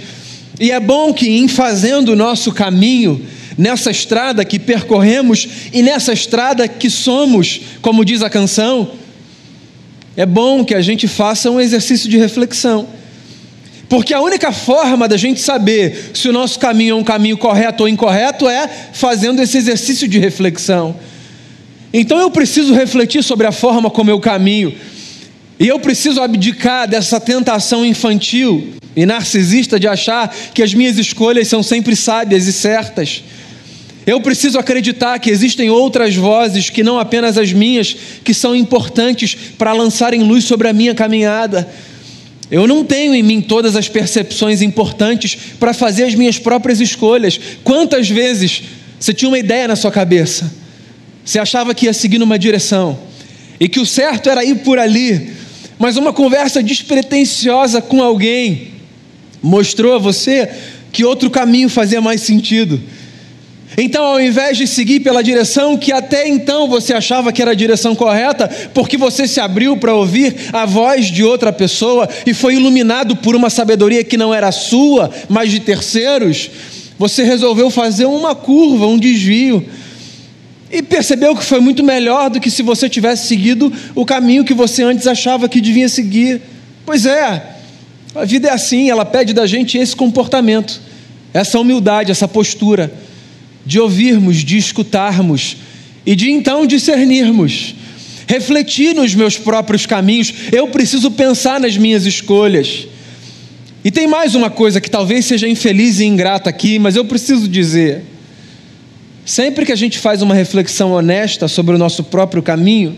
E 0.60 0.70
é 0.70 0.78
bom 0.78 1.14
que 1.14 1.30
em 1.30 1.48
fazendo 1.48 2.10
o 2.10 2.16
nosso 2.16 2.52
caminho, 2.52 3.24
nessa 3.56 3.90
estrada 3.90 4.44
que 4.44 4.58
percorremos 4.58 5.48
e 5.72 5.82
nessa 5.82 6.12
estrada 6.12 6.68
que 6.68 6.90
somos, 6.90 7.62
como 7.80 8.04
diz 8.04 8.22
a 8.22 8.28
canção, 8.28 8.92
é 10.16 10.26
bom 10.26 10.64
que 10.64 10.74
a 10.74 10.82
gente 10.82 11.08
faça 11.08 11.50
um 11.50 11.60
exercício 11.60 12.08
de 12.08 12.18
reflexão. 12.18 12.86
Porque 13.88 14.14
a 14.14 14.20
única 14.20 14.52
forma 14.52 15.06
da 15.06 15.16
gente 15.16 15.40
saber 15.40 16.12
se 16.14 16.28
o 16.28 16.32
nosso 16.32 16.58
caminho 16.58 16.92
é 16.92 16.94
um 16.94 17.04
caminho 17.04 17.36
correto 17.36 17.82
ou 17.82 17.88
incorreto 17.88 18.48
é 18.48 18.68
fazendo 18.92 19.42
esse 19.42 19.58
exercício 19.58 20.08
de 20.08 20.18
reflexão. 20.18 20.96
Então 21.92 22.18
eu 22.18 22.30
preciso 22.30 22.72
refletir 22.72 23.22
sobre 23.22 23.46
a 23.46 23.52
forma 23.52 23.90
como 23.90 24.10
eu 24.10 24.18
caminho. 24.18 24.74
E 25.60 25.68
eu 25.68 25.78
preciso 25.78 26.22
abdicar 26.22 26.88
dessa 26.88 27.20
tentação 27.20 27.84
infantil 27.84 28.72
e 28.96 29.04
narcisista 29.04 29.78
de 29.78 29.86
achar 29.86 30.34
que 30.54 30.62
as 30.62 30.74
minhas 30.74 30.98
escolhas 30.98 31.48
são 31.48 31.62
sempre 31.62 31.94
sábias 31.94 32.46
e 32.46 32.52
certas. 32.52 33.22
Eu 34.06 34.20
preciso 34.20 34.58
acreditar 34.58 35.18
que 35.18 35.30
existem 35.30 35.70
outras 35.70 36.14
vozes 36.16 36.68
que 36.68 36.82
não 36.82 36.98
apenas 36.98 37.38
as 37.38 37.52
minhas, 37.52 37.96
que 38.24 38.34
são 38.34 38.54
importantes 38.54 39.36
para 39.56 39.72
lançarem 39.72 40.22
luz 40.22 40.44
sobre 40.44 40.68
a 40.68 40.72
minha 40.72 40.94
caminhada. 40.94 41.68
Eu 42.50 42.66
não 42.66 42.84
tenho 42.84 43.14
em 43.14 43.22
mim 43.22 43.40
todas 43.40 43.76
as 43.76 43.88
percepções 43.88 44.60
importantes 44.60 45.38
para 45.58 45.72
fazer 45.72 46.04
as 46.04 46.14
minhas 46.14 46.38
próprias 46.38 46.80
escolhas. 46.80 47.38
Quantas 47.62 48.10
vezes 48.10 48.62
você 48.98 49.14
tinha 49.14 49.28
uma 49.28 49.38
ideia 49.38 49.66
na 49.66 49.76
sua 49.76 49.90
cabeça, 49.90 50.52
Você 51.24 51.38
achava 51.38 51.72
que 51.72 51.86
ia 51.86 51.92
seguir 51.92 52.18
numa 52.18 52.36
direção 52.36 52.98
e 53.60 53.68
que 53.68 53.78
o 53.78 53.86
certo 53.86 54.28
era 54.28 54.44
ir 54.44 54.56
por 54.56 54.76
ali, 54.76 55.32
mas 55.78 55.96
uma 55.96 56.12
conversa 56.12 56.60
despretensiosa 56.60 57.80
com 57.80 58.02
alguém 58.02 58.72
mostrou 59.40 59.94
a 59.94 59.98
você 59.98 60.48
que 60.90 61.04
outro 61.04 61.30
caminho 61.30 61.68
fazia 61.68 62.00
mais 62.00 62.22
sentido. 62.22 62.80
Então, 63.76 64.04
ao 64.04 64.20
invés 64.20 64.58
de 64.58 64.66
seguir 64.66 65.00
pela 65.00 65.22
direção 65.22 65.76
que 65.76 65.92
até 65.92 66.28
então 66.28 66.68
você 66.68 66.92
achava 66.92 67.32
que 67.32 67.40
era 67.40 67.52
a 67.52 67.54
direção 67.54 67.94
correta, 67.94 68.48
porque 68.74 68.96
você 68.96 69.26
se 69.26 69.40
abriu 69.40 69.76
para 69.76 69.94
ouvir 69.94 70.34
a 70.52 70.66
voz 70.66 71.06
de 71.06 71.24
outra 71.24 71.52
pessoa 71.52 72.08
e 72.26 72.34
foi 72.34 72.54
iluminado 72.54 73.16
por 73.16 73.34
uma 73.34 73.48
sabedoria 73.48 74.04
que 74.04 74.16
não 74.16 74.34
era 74.34 74.52
sua, 74.52 75.10
mas 75.28 75.50
de 75.50 75.60
terceiros, 75.60 76.50
você 76.98 77.22
resolveu 77.22 77.70
fazer 77.70 78.04
uma 78.04 78.34
curva, 78.34 78.86
um 78.86 78.98
desvio. 78.98 79.66
E 80.70 80.82
percebeu 80.82 81.34
que 81.34 81.44
foi 81.44 81.60
muito 81.60 81.82
melhor 81.82 82.30
do 82.30 82.40
que 82.40 82.50
se 82.50 82.62
você 82.62 82.88
tivesse 82.88 83.26
seguido 83.26 83.72
o 83.94 84.04
caminho 84.04 84.44
que 84.44 84.54
você 84.54 84.82
antes 84.82 85.06
achava 85.06 85.48
que 85.48 85.60
devia 85.60 85.88
seguir. 85.88 86.40
Pois 86.84 87.06
é, 87.06 87.42
a 88.14 88.24
vida 88.24 88.48
é 88.48 88.52
assim, 88.52 88.90
ela 88.90 89.04
pede 89.04 89.32
da 89.32 89.46
gente 89.46 89.78
esse 89.78 89.94
comportamento, 89.96 90.80
essa 91.32 91.58
humildade, 91.58 92.10
essa 92.10 92.28
postura 92.28 92.92
de 93.64 93.78
ouvirmos, 93.78 94.38
de 94.38 94.56
escutarmos 94.56 95.56
e 96.04 96.16
de 96.16 96.30
então 96.30 96.66
discernirmos, 96.66 97.74
refletir 98.26 98.94
nos 98.94 99.14
meus 99.14 99.38
próprios 99.38 99.86
caminhos. 99.86 100.32
Eu 100.50 100.68
preciso 100.68 101.10
pensar 101.10 101.60
nas 101.60 101.76
minhas 101.76 102.06
escolhas. 102.06 102.86
E 103.84 103.90
tem 103.90 104.06
mais 104.06 104.34
uma 104.34 104.48
coisa 104.48 104.80
que 104.80 104.90
talvez 104.90 105.24
seja 105.24 105.48
infeliz 105.48 105.98
e 105.98 106.04
ingrata 106.04 106.48
aqui, 106.48 106.78
mas 106.78 106.96
eu 106.96 107.04
preciso 107.04 107.48
dizer. 107.48 108.02
Sempre 109.24 109.64
que 109.64 109.72
a 109.72 109.76
gente 109.76 109.98
faz 109.98 110.22
uma 110.22 110.34
reflexão 110.34 110.92
honesta 110.92 111.46
sobre 111.46 111.74
o 111.74 111.78
nosso 111.78 112.04
próprio 112.04 112.42
caminho, 112.42 112.96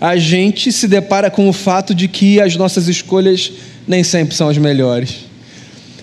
a 0.00 0.16
gente 0.16 0.70
se 0.70 0.86
depara 0.86 1.30
com 1.30 1.48
o 1.48 1.52
fato 1.52 1.94
de 1.94 2.06
que 2.06 2.40
as 2.40 2.54
nossas 2.56 2.86
escolhas 2.86 3.52
nem 3.86 4.04
sempre 4.04 4.34
são 4.36 4.48
as 4.48 4.58
melhores. 4.58 5.26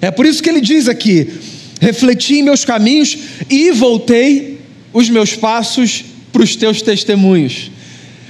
É 0.01 0.11
por 0.11 0.25
isso 0.25 0.43
que 0.43 0.49
ele 0.49 0.59
diz 0.59 0.89
aqui: 0.89 1.29
refleti 1.79 2.35
em 2.35 2.43
meus 2.43 2.63
caminhos 2.63 3.17
e 3.49 3.71
voltei 3.71 4.59
os 4.93 5.09
meus 5.09 5.35
passos 5.35 6.05
para 6.31 6.43
os 6.43 6.55
teus 6.55 6.81
testemunhos. 6.81 7.71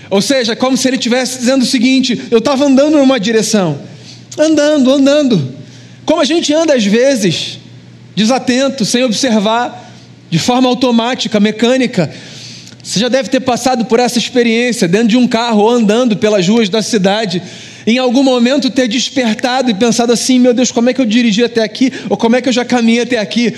Ou 0.09 0.21
seja, 0.21 0.55
como 0.55 0.77
se 0.77 0.87
ele 0.87 0.97
estivesse 0.97 1.39
dizendo 1.39 1.63
o 1.63 1.65
seguinte: 1.65 2.19
eu 2.29 2.39
estava 2.39 2.65
andando 2.65 2.97
numa 2.97 3.19
direção, 3.19 3.79
andando, 4.37 4.91
andando, 4.91 5.55
como 6.05 6.21
a 6.21 6.25
gente 6.25 6.53
anda 6.53 6.75
às 6.75 6.85
vezes, 6.85 7.59
desatento, 8.15 8.85
sem 8.85 9.03
observar, 9.03 9.93
de 10.29 10.39
forma 10.39 10.69
automática, 10.69 11.39
mecânica. 11.39 12.13
Você 12.83 12.99
já 12.99 13.09
deve 13.09 13.29
ter 13.29 13.39
passado 13.39 13.85
por 13.85 13.99
essa 13.99 14.19
experiência 14.19 14.87
dentro 14.87 15.07
de 15.07 15.17
um 15.17 15.27
carro 15.27 15.61
ou 15.61 15.69
andando 15.69 16.15
pelas 16.15 16.47
ruas 16.47 16.69
da 16.69 16.83
cidade 16.83 17.41
em 17.85 17.97
algum 17.97 18.23
momento 18.23 18.69
ter 18.69 18.87
despertado 18.87 19.69
e 19.69 19.73
pensado 19.73 20.11
assim: 20.11 20.39
meu 20.39 20.53
Deus, 20.53 20.71
como 20.71 20.89
é 20.89 20.93
que 20.93 21.01
eu 21.01 21.05
dirigi 21.05 21.43
até 21.43 21.63
aqui? 21.63 21.91
Ou 22.09 22.17
como 22.17 22.35
é 22.35 22.41
que 22.41 22.49
eu 22.49 22.53
já 22.53 22.65
caminhei 22.65 23.01
até 23.01 23.17
aqui? 23.17 23.53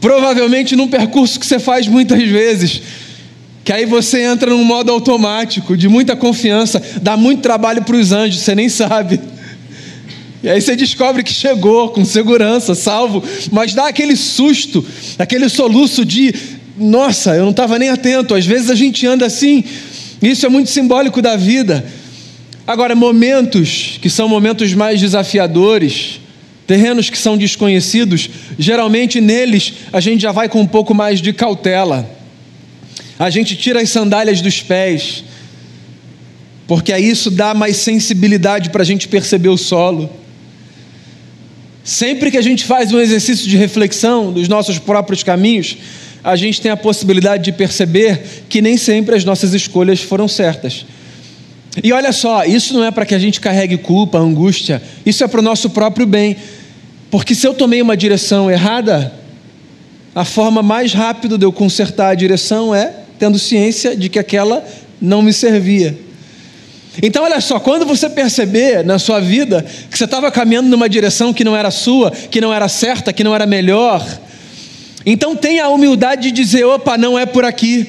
Provavelmente 0.00 0.76
num 0.76 0.88
percurso 0.88 1.38
que 1.38 1.46
você 1.46 1.58
faz 1.58 1.86
muitas 1.86 2.22
vezes. 2.22 2.80
Que 3.64 3.72
aí 3.72 3.84
você 3.84 4.20
entra 4.22 4.50
num 4.50 4.62
modo 4.62 4.92
automático, 4.92 5.76
de 5.76 5.88
muita 5.88 6.14
confiança, 6.14 6.80
dá 7.02 7.16
muito 7.16 7.42
trabalho 7.42 7.82
para 7.82 7.96
os 7.96 8.12
anjos, 8.12 8.40
você 8.40 8.54
nem 8.54 8.68
sabe. 8.68 9.20
E 10.42 10.48
aí 10.48 10.60
você 10.60 10.76
descobre 10.76 11.24
que 11.24 11.32
chegou 11.32 11.88
com 11.88 12.04
segurança, 12.04 12.76
salvo, 12.76 13.24
mas 13.50 13.74
dá 13.74 13.88
aquele 13.88 14.14
susto, 14.14 14.86
aquele 15.18 15.48
soluço 15.48 16.04
de, 16.04 16.32
nossa, 16.78 17.34
eu 17.34 17.42
não 17.42 17.50
estava 17.50 17.76
nem 17.76 17.88
atento. 17.88 18.32
Às 18.32 18.46
vezes 18.46 18.70
a 18.70 18.76
gente 18.76 19.04
anda 19.04 19.26
assim, 19.26 19.64
isso 20.22 20.46
é 20.46 20.48
muito 20.48 20.70
simbólico 20.70 21.20
da 21.20 21.34
vida. 21.34 21.84
Agora, 22.66 22.96
momentos 22.96 23.96
que 24.02 24.10
são 24.10 24.28
momentos 24.28 24.74
mais 24.74 25.00
desafiadores, 25.00 26.20
terrenos 26.66 27.08
que 27.08 27.16
são 27.16 27.38
desconhecidos, 27.38 28.28
geralmente 28.58 29.20
neles 29.20 29.72
a 29.92 30.00
gente 30.00 30.22
já 30.22 30.32
vai 30.32 30.48
com 30.48 30.60
um 30.60 30.66
pouco 30.66 30.92
mais 30.92 31.20
de 31.20 31.32
cautela. 31.32 32.10
A 33.18 33.30
gente 33.30 33.54
tira 33.54 33.80
as 33.80 33.88
sandálias 33.88 34.40
dos 34.40 34.60
pés, 34.62 35.22
porque 36.66 36.92
aí 36.92 37.08
isso 37.08 37.30
dá 37.30 37.54
mais 37.54 37.76
sensibilidade 37.76 38.70
para 38.70 38.82
a 38.82 38.86
gente 38.86 39.06
perceber 39.06 39.48
o 39.48 39.56
solo. 39.56 40.10
Sempre 41.84 42.32
que 42.32 42.36
a 42.36 42.42
gente 42.42 42.64
faz 42.64 42.92
um 42.92 42.98
exercício 42.98 43.48
de 43.48 43.56
reflexão 43.56 44.32
dos 44.32 44.48
nossos 44.48 44.76
próprios 44.76 45.22
caminhos, 45.22 45.76
a 46.24 46.34
gente 46.34 46.60
tem 46.60 46.72
a 46.72 46.76
possibilidade 46.76 47.44
de 47.44 47.52
perceber 47.52 48.20
que 48.48 48.60
nem 48.60 48.76
sempre 48.76 49.14
as 49.14 49.24
nossas 49.24 49.54
escolhas 49.54 50.00
foram 50.00 50.26
certas. 50.26 50.84
E 51.82 51.92
olha 51.92 52.12
só, 52.12 52.44
isso 52.44 52.72
não 52.74 52.84
é 52.84 52.90
para 52.90 53.04
que 53.04 53.14
a 53.14 53.18
gente 53.18 53.40
carregue 53.40 53.76
culpa, 53.76 54.18
angústia, 54.18 54.82
isso 55.04 55.22
é 55.22 55.28
para 55.28 55.40
o 55.40 55.42
nosso 55.42 55.70
próprio 55.70 56.06
bem. 56.06 56.36
Porque 57.10 57.34
se 57.34 57.46
eu 57.46 57.54
tomei 57.54 57.82
uma 57.82 57.96
direção 57.96 58.50
errada, 58.50 59.12
a 60.14 60.24
forma 60.24 60.62
mais 60.62 60.92
rápida 60.92 61.36
de 61.36 61.44
eu 61.44 61.52
consertar 61.52 62.10
a 62.10 62.14
direção 62.14 62.74
é 62.74 62.94
tendo 63.18 63.38
ciência 63.38 63.96
de 63.96 64.08
que 64.08 64.18
aquela 64.18 64.64
não 65.00 65.20
me 65.22 65.32
servia. 65.32 65.96
Então, 67.02 67.24
olha 67.24 67.40
só, 67.40 67.60
quando 67.60 67.84
você 67.84 68.08
perceber 68.08 68.82
na 68.82 68.98
sua 68.98 69.20
vida 69.20 69.64
que 69.90 69.98
você 69.98 70.04
estava 70.04 70.30
caminhando 70.30 70.68
numa 70.68 70.88
direção 70.88 71.32
que 71.32 71.44
não 71.44 71.54
era 71.54 71.70
sua, 71.70 72.10
que 72.10 72.40
não 72.40 72.52
era 72.52 72.68
certa, 72.68 73.12
que 73.12 73.22
não 73.22 73.34
era 73.34 73.46
melhor, 73.46 74.02
então 75.04 75.36
tenha 75.36 75.64
a 75.64 75.68
humildade 75.68 76.30
de 76.30 76.30
dizer: 76.32 76.64
opa, 76.64 76.96
não 76.96 77.18
é 77.18 77.26
por 77.26 77.44
aqui. 77.44 77.86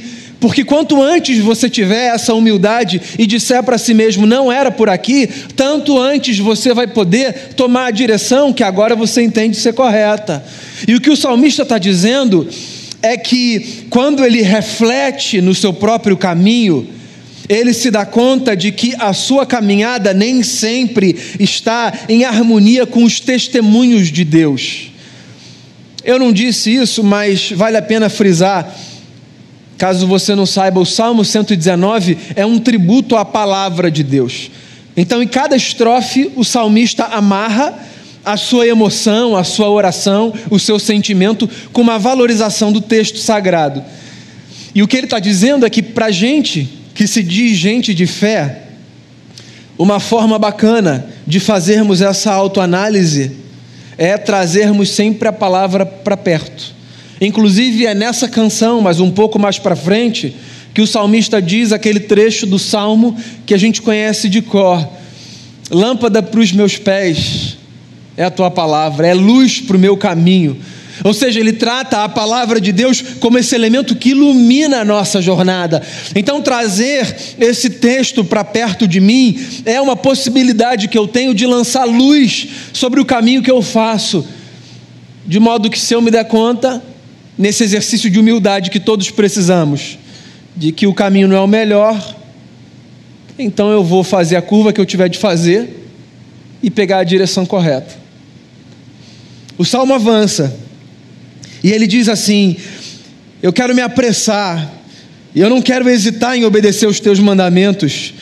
Porque 0.47 0.63
quanto 0.63 1.03
antes 1.03 1.39
você 1.39 1.69
tiver 1.69 2.15
essa 2.15 2.33
humildade 2.33 3.01
e 3.19 3.27
disser 3.27 3.61
para 3.63 3.77
si 3.77 3.93
mesmo, 3.93 4.25
não 4.25 4.49
era 4.49 4.71
por 4.71 4.89
aqui, 4.89 5.27
tanto 5.57 5.99
antes 5.99 6.39
você 6.39 6.73
vai 6.73 6.87
poder 6.87 7.49
tomar 7.53 7.87
a 7.87 7.91
direção 7.91 8.53
que 8.53 8.63
agora 8.63 8.95
você 8.95 9.21
entende 9.21 9.57
ser 9.57 9.73
correta. 9.73 10.41
E 10.87 10.95
o 10.95 11.01
que 11.01 11.09
o 11.09 11.17
salmista 11.17 11.63
está 11.63 11.77
dizendo 11.77 12.47
é 13.01 13.17
que 13.17 13.87
quando 13.89 14.23
ele 14.23 14.41
reflete 14.41 15.41
no 15.41 15.53
seu 15.53 15.73
próprio 15.73 16.15
caminho, 16.15 16.87
ele 17.49 17.73
se 17.73 17.91
dá 17.91 18.05
conta 18.05 18.55
de 18.55 18.71
que 18.71 18.95
a 18.99 19.11
sua 19.11 19.45
caminhada 19.45 20.13
nem 20.13 20.41
sempre 20.43 21.13
está 21.41 21.91
em 22.07 22.23
harmonia 22.23 22.85
com 22.85 23.03
os 23.03 23.19
testemunhos 23.19 24.07
de 24.07 24.23
Deus. 24.23 24.93
Eu 26.05 26.17
não 26.17 26.31
disse 26.31 26.73
isso, 26.73 27.03
mas 27.03 27.51
vale 27.51 27.75
a 27.75 27.81
pena 27.81 28.07
frisar 28.07 28.73
Caso 29.77 30.07
você 30.07 30.33
não 30.33 30.45
saiba, 30.45 30.79
o 30.79 30.85
Salmo 30.85 31.23
119 31.23 32.17
é 32.35 32.45
um 32.45 32.57
tributo 32.57 33.15
à 33.15 33.23
palavra 33.23 33.91
de 33.91 34.03
Deus. 34.03 34.49
Então, 34.95 35.21
em 35.21 35.27
cada 35.27 35.55
estrofe, 35.55 36.31
o 36.35 36.43
salmista 36.43 37.05
amarra 37.05 37.77
a 38.25 38.35
sua 38.35 38.67
emoção, 38.67 39.37
a 39.37 39.43
sua 39.43 39.69
oração, 39.69 40.33
o 40.49 40.59
seu 40.59 40.79
sentimento 40.79 41.47
com 41.71 41.81
uma 41.81 41.99
valorização 41.99 42.71
do 42.71 42.81
texto 42.81 43.19
sagrado. 43.19 43.83
E 44.73 44.81
o 44.81 44.87
que 44.87 44.97
ele 44.97 45.05
está 45.05 45.19
dizendo 45.19 45.65
é 45.65 45.69
que, 45.69 45.83
para 45.83 46.09
gente 46.11 46.67
que 46.95 47.07
se 47.07 47.21
diz 47.21 47.55
gente 47.55 47.93
de 47.93 48.07
fé, 48.07 48.63
uma 49.77 49.99
forma 49.99 50.39
bacana 50.39 51.07
de 51.25 51.39
fazermos 51.39 52.01
essa 52.01 52.33
autoanálise 52.33 53.31
é 53.97 54.17
trazermos 54.17 54.89
sempre 54.89 55.27
a 55.27 55.33
palavra 55.33 55.85
para 55.85 56.17
perto. 56.17 56.76
Inclusive 57.19 57.85
é 57.85 57.95
nessa 57.95 58.27
canção, 58.27 58.81
mas 58.81 58.99
um 58.99 59.11
pouco 59.11 59.39
mais 59.39 59.57
para 59.57 59.75
frente, 59.75 60.35
que 60.73 60.81
o 60.81 60.87
salmista 60.87 61.41
diz 61.41 61.71
aquele 61.71 61.99
trecho 61.99 62.45
do 62.45 62.59
salmo 62.59 63.17
que 63.45 63.53
a 63.53 63.57
gente 63.57 63.81
conhece 63.81 64.29
de 64.29 64.41
cor: 64.41 64.87
Lâmpada 65.71 66.21
para 66.21 66.39
os 66.39 66.51
meus 66.51 66.77
pés 66.77 67.57
é 68.15 68.23
a 68.23 68.31
tua 68.31 68.51
palavra, 68.51 69.07
é 69.07 69.13
luz 69.13 69.59
para 69.59 69.75
o 69.75 69.79
meu 69.79 69.97
caminho. 69.97 70.57
Ou 71.03 71.13
seja, 71.13 71.39
ele 71.39 71.53
trata 71.53 72.03
a 72.03 72.09
palavra 72.09 72.59
de 72.59 72.71
Deus 72.71 73.01
como 73.19 73.37
esse 73.37 73.53
elemento 73.53 73.95
que 73.95 74.09
ilumina 74.09 74.81
a 74.81 74.85
nossa 74.85 75.21
jornada. 75.21 75.81
Então, 76.15 76.41
trazer 76.41 77.15
esse 77.39 77.69
texto 77.69 78.23
para 78.23 78.43
perto 78.43 78.87
de 78.87 78.99
mim 78.99 79.39
é 79.65 79.79
uma 79.79 79.95
possibilidade 79.95 80.87
que 80.87 80.97
eu 80.97 81.07
tenho 81.07 81.33
de 81.33 81.45
lançar 81.45 81.85
luz 81.85 82.47
sobre 82.73 82.99
o 82.99 83.05
caminho 83.05 83.43
que 83.43 83.51
eu 83.51 83.61
faço, 83.61 84.25
de 85.25 85.39
modo 85.39 85.69
que, 85.69 85.79
se 85.79 85.93
eu 85.93 86.01
me 86.01 86.09
der 86.09 86.25
conta, 86.25 86.81
nesse 87.37 87.63
exercício 87.63 88.09
de 88.09 88.19
humildade 88.19 88.69
que 88.69 88.79
todos 88.79 89.11
precisamos, 89.11 89.97
de 90.55 90.71
que 90.71 90.87
o 90.87 90.93
caminho 90.93 91.27
não 91.27 91.35
é 91.35 91.41
o 91.41 91.47
melhor, 91.47 92.15
então 93.37 93.69
eu 93.71 93.83
vou 93.83 94.03
fazer 94.03 94.35
a 94.35 94.41
curva 94.41 94.73
que 94.73 94.81
eu 94.81 94.85
tiver 94.85 95.07
de 95.07 95.17
fazer 95.17 95.69
e 96.63 96.71
pegar 96.71 96.99
a 96.99 97.03
direção 97.03 97.45
correta. 97.45 97.95
O 99.57 99.65
salmo 99.65 99.93
avança 99.93 100.57
e 101.63 101.71
ele 101.71 101.85
diz 101.85 102.07
assim: 102.09 102.55
Eu 103.41 103.53
quero 103.53 103.75
me 103.75 103.81
apressar, 103.81 104.71
e 105.35 105.39
eu 105.39 105.49
não 105.49 105.61
quero 105.61 105.87
hesitar 105.89 106.35
em 106.35 106.45
obedecer 106.45 106.87
os 106.87 106.99
teus 106.99 107.19
mandamentos. 107.19 108.13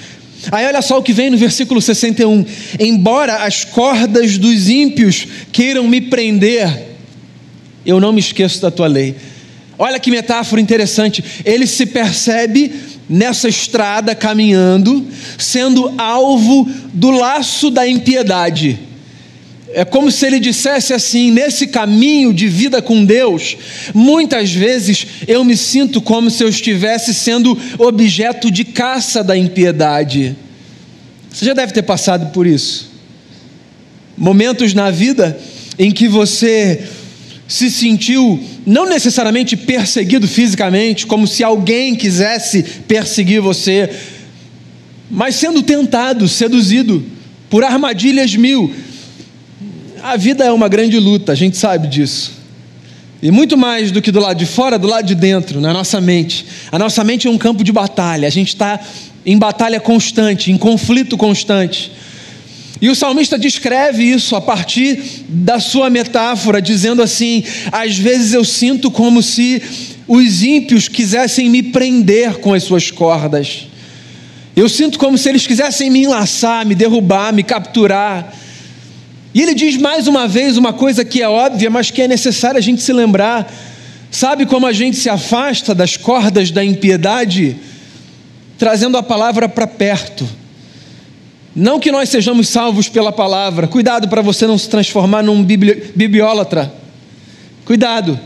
Aí 0.51 0.65
olha 0.65 0.81
só 0.81 0.99
o 0.99 1.03
que 1.03 1.13
vem 1.13 1.29
no 1.29 1.37
versículo 1.37 1.81
61: 1.81 2.45
Embora 2.79 3.45
as 3.45 3.63
cordas 3.63 4.37
dos 4.37 4.69
ímpios 4.69 5.27
queiram 5.51 5.87
me 5.87 6.01
prender, 6.01 6.94
eu 7.85 7.99
não 7.99 8.11
me 8.11 8.19
esqueço 8.19 8.61
da 8.61 8.71
tua 8.71 8.87
lei. 8.87 9.15
Olha 9.77 9.99
que 9.99 10.09
metáfora 10.09 10.61
interessante. 10.61 11.23
Ele 11.43 11.67
se 11.67 11.85
percebe 11.85 12.73
nessa 13.09 13.47
estrada 13.47 14.15
caminhando, 14.15 15.05
sendo 15.37 15.93
alvo 15.97 16.67
do 16.93 17.11
laço 17.11 17.69
da 17.69 17.87
impiedade. 17.87 18.79
É 19.73 19.83
como 19.83 20.09
se 20.09 20.25
ele 20.25 20.39
dissesse 20.39 20.93
assim: 20.93 21.31
nesse 21.31 21.67
caminho 21.67 22.33
de 22.33 22.47
vida 22.47 22.81
com 22.81 23.03
Deus, 23.03 23.57
muitas 23.93 24.51
vezes 24.51 25.05
eu 25.27 25.43
me 25.43 25.57
sinto 25.57 26.01
como 26.01 26.31
se 26.31 26.41
eu 26.41 26.47
estivesse 26.47 27.13
sendo 27.13 27.57
objeto 27.77 28.49
de 28.49 28.63
caça 28.63 29.21
da 29.21 29.37
impiedade. 29.37 30.35
Você 31.29 31.43
já 31.43 31.53
deve 31.53 31.73
ter 31.73 31.81
passado 31.81 32.31
por 32.31 32.47
isso. 32.47 32.89
Momentos 34.15 34.73
na 34.73 34.89
vida 34.89 35.37
em 35.77 35.91
que 35.91 36.07
você 36.07 36.81
se 37.47 37.69
sentiu 37.69 38.43
não 38.65 38.87
necessariamente 38.87 39.55
perseguido 39.55 40.27
fisicamente, 40.27 41.05
como 41.05 41.27
se 41.27 41.43
alguém 41.43 41.95
quisesse 41.95 42.63
perseguir 42.87 43.41
você, 43.41 43.89
mas 45.09 45.35
sendo 45.35 45.61
tentado, 45.61 46.27
seduzido 46.27 47.03
por 47.49 47.63
armadilhas 47.63 48.35
mil. 48.35 48.73
A 50.01 50.17
vida 50.17 50.43
é 50.43 50.51
uma 50.51 50.67
grande 50.67 50.99
luta, 50.99 51.31
a 51.31 51.35
gente 51.35 51.57
sabe 51.57 51.87
disso. 51.87 52.33
E 53.21 53.31
muito 53.31 53.57
mais 53.57 53.91
do 53.91 54.01
que 54.01 54.11
do 54.11 54.19
lado 54.19 54.37
de 54.37 54.45
fora, 54.45 54.77
do 54.77 54.87
lado 54.87 55.05
de 55.05 55.15
dentro, 55.15 55.61
na 55.61 55.73
nossa 55.73 56.01
mente. 56.01 56.45
A 56.71 56.77
nossa 56.77 57.03
mente 57.03 57.27
é 57.27 57.29
um 57.29 57.37
campo 57.37 57.63
de 57.63 57.71
batalha, 57.71 58.27
a 58.27 58.31
gente 58.31 58.49
está 58.49 58.79
em 59.25 59.37
batalha 59.37 59.79
constante, 59.79 60.51
em 60.51 60.57
conflito 60.57 61.17
constante. 61.17 61.91
E 62.81 62.89
o 62.89 62.95
salmista 62.95 63.37
descreve 63.37 64.03
isso 64.03 64.35
a 64.35 64.41
partir 64.41 65.23
da 65.29 65.59
sua 65.59 65.89
metáfora, 65.89 66.61
dizendo 66.61 67.01
assim: 67.01 67.43
às 67.71 67.97
vezes 67.97 68.33
eu 68.33 68.43
sinto 68.43 68.91
como 68.91 69.21
se 69.23 69.61
os 70.07 70.43
ímpios 70.43 70.87
quisessem 70.87 71.49
me 71.49 71.63
prender 71.63 72.35
com 72.39 72.53
as 72.53 72.63
suas 72.63 72.91
cordas. 72.91 73.67
Eu 74.55 74.67
sinto 74.69 74.99
como 74.99 75.17
se 75.17 75.29
eles 75.29 75.47
quisessem 75.47 75.89
me 75.89 76.03
enlaçar, 76.03 76.65
me 76.65 76.75
derrubar, 76.75 77.33
me 77.33 77.43
capturar. 77.43 78.33
E 79.33 79.41
ele 79.41 79.53
diz 79.53 79.77
mais 79.77 80.07
uma 80.07 80.27
vez 80.27 80.55
uma 80.55 80.71
coisa 80.71 81.03
que 81.03 81.21
é 81.21 81.27
óbvia, 81.27 81.69
mas 81.69 81.91
que 81.91 82.01
é 82.01 82.07
necessário 82.07 82.57
a 82.57 82.61
gente 82.61 82.81
se 82.81 82.93
lembrar. 82.93 83.51
Sabe 84.11 84.45
como 84.45 84.65
a 84.65 84.71
gente 84.71 84.95
se 84.95 85.09
afasta 85.09 85.75
das 85.75 85.97
cordas 85.97 86.51
da 86.51 86.63
impiedade? 86.63 87.57
Trazendo 88.57 88.97
a 88.97 89.03
palavra 89.03 89.49
para 89.49 89.67
perto 89.67 90.25
não 91.55 91.79
que 91.79 91.91
nós 91.91 92.09
sejamos 92.09 92.49
salvos 92.49 92.89
pela 92.89 93.11
palavra, 93.11 93.65
cuidado 93.65 94.09
para 94.09 94.21
você 94.21 94.45
não 94.45 94.57
se 94.57 94.69
transformar 94.69 95.23
num 95.23 95.41
bibliólatra. 95.41 96.73
Cuidado. 97.63 98.19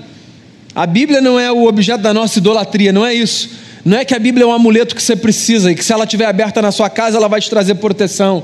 A 0.74 0.88
Bíblia 0.88 1.22
não 1.22 1.40
é 1.40 1.52
o 1.52 1.66
objeto 1.66 2.02
da 2.02 2.14
nossa 2.14 2.40
idolatria, 2.40 2.92
não 2.92 3.06
é 3.06 3.14
isso. 3.14 3.50
Não 3.86 3.98
é 3.98 4.04
que 4.04 4.16
a 4.16 4.20
Bíblia 4.20 4.44
é 4.44 4.48
um 4.48 4.52
amuleto 4.52 4.96
que 4.96 5.02
você 5.02 5.16
precisa 5.16 5.72
e 5.72 5.76
que 5.76 5.84
se 5.84 5.94
ela 5.94 6.06
estiver 6.06 6.26
aberta 6.26 6.62
na 6.62 6.72
sua 6.72 6.90
casa, 6.90 7.18
ela 7.18 7.28
vai 7.28 7.40
te 7.40 7.50
trazer 7.50 7.76
proteção. 7.76 8.44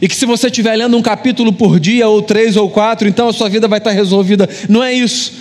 E 0.00 0.06
que 0.06 0.14
se 0.14 0.26
você 0.26 0.48
estiver 0.48 0.76
lendo 0.76 0.96
um 0.96 1.02
capítulo 1.02 1.52
por 1.52 1.80
dia, 1.80 2.06
ou 2.06 2.20
três 2.20 2.56
ou 2.56 2.68
quatro, 2.68 3.08
então 3.08 3.28
a 3.28 3.32
sua 3.32 3.48
vida 3.48 3.66
vai 3.66 3.78
estar 3.78 3.90
resolvida. 3.90 4.48
Não 4.68 4.84
é 4.84 4.92
isso. 4.92 5.32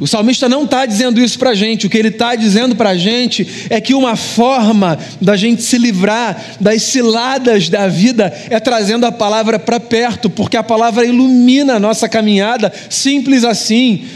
O 0.00 0.06
salmista 0.06 0.48
não 0.48 0.64
está 0.64 0.86
dizendo 0.86 1.20
isso 1.20 1.38
para 1.38 1.50
a 1.50 1.54
gente, 1.54 1.86
o 1.86 1.90
que 1.90 1.98
ele 1.98 2.08
está 2.08 2.34
dizendo 2.34 2.74
para 2.74 2.90
a 2.90 2.96
gente 2.96 3.46
é 3.68 3.78
que 3.82 3.92
uma 3.92 4.16
forma 4.16 4.98
da 5.20 5.36
gente 5.36 5.62
se 5.62 5.76
livrar 5.76 6.56
das 6.58 6.84
ciladas 6.84 7.68
da 7.68 7.86
vida 7.86 8.32
é 8.48 8.58
trazendo 8.58 9.04
a 9.04 9.12
palavra 9.12 9.58
para 9.58 9.78
perto, 9.78 10.30
porque 10.30 10.56
a 10.56 10.62
palavra 10.62 11.04
ilumina 11.04 11.74
a 11.74 11.78
nossa 11.78 12.08
caminhada, 12.08 12.72
simples 12.88 13.44
assim. 13.44 14.06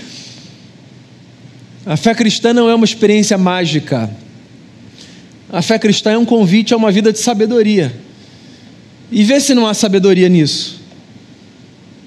A 1.84 1.98
fé 1.98 2.14
cristã 2.14 2.54
não 2.54 2.70
é 2.70 2.74
uma 2.74 2.86
experiência 2.86 3.36
mágica, 3.36 4.08
a 5.52 5.60
fé 5.60 5.78
cristã 5.78 6.12
é 6.12 6.18
um 6.18 6.24
convite 6.24 6.72
a 6.72 6.78
uma 6.78 6.90
vida 6.90 7.12
de 7.12 7.18
sabedoria, 7.18 7.94
e 9.12 9.22
vê 9.22 9.38
se 9.38 9.54
não 9.54 9.66
há 9.66 9.74
sabedoria 9.74 10.30
nisso 10.30 10.83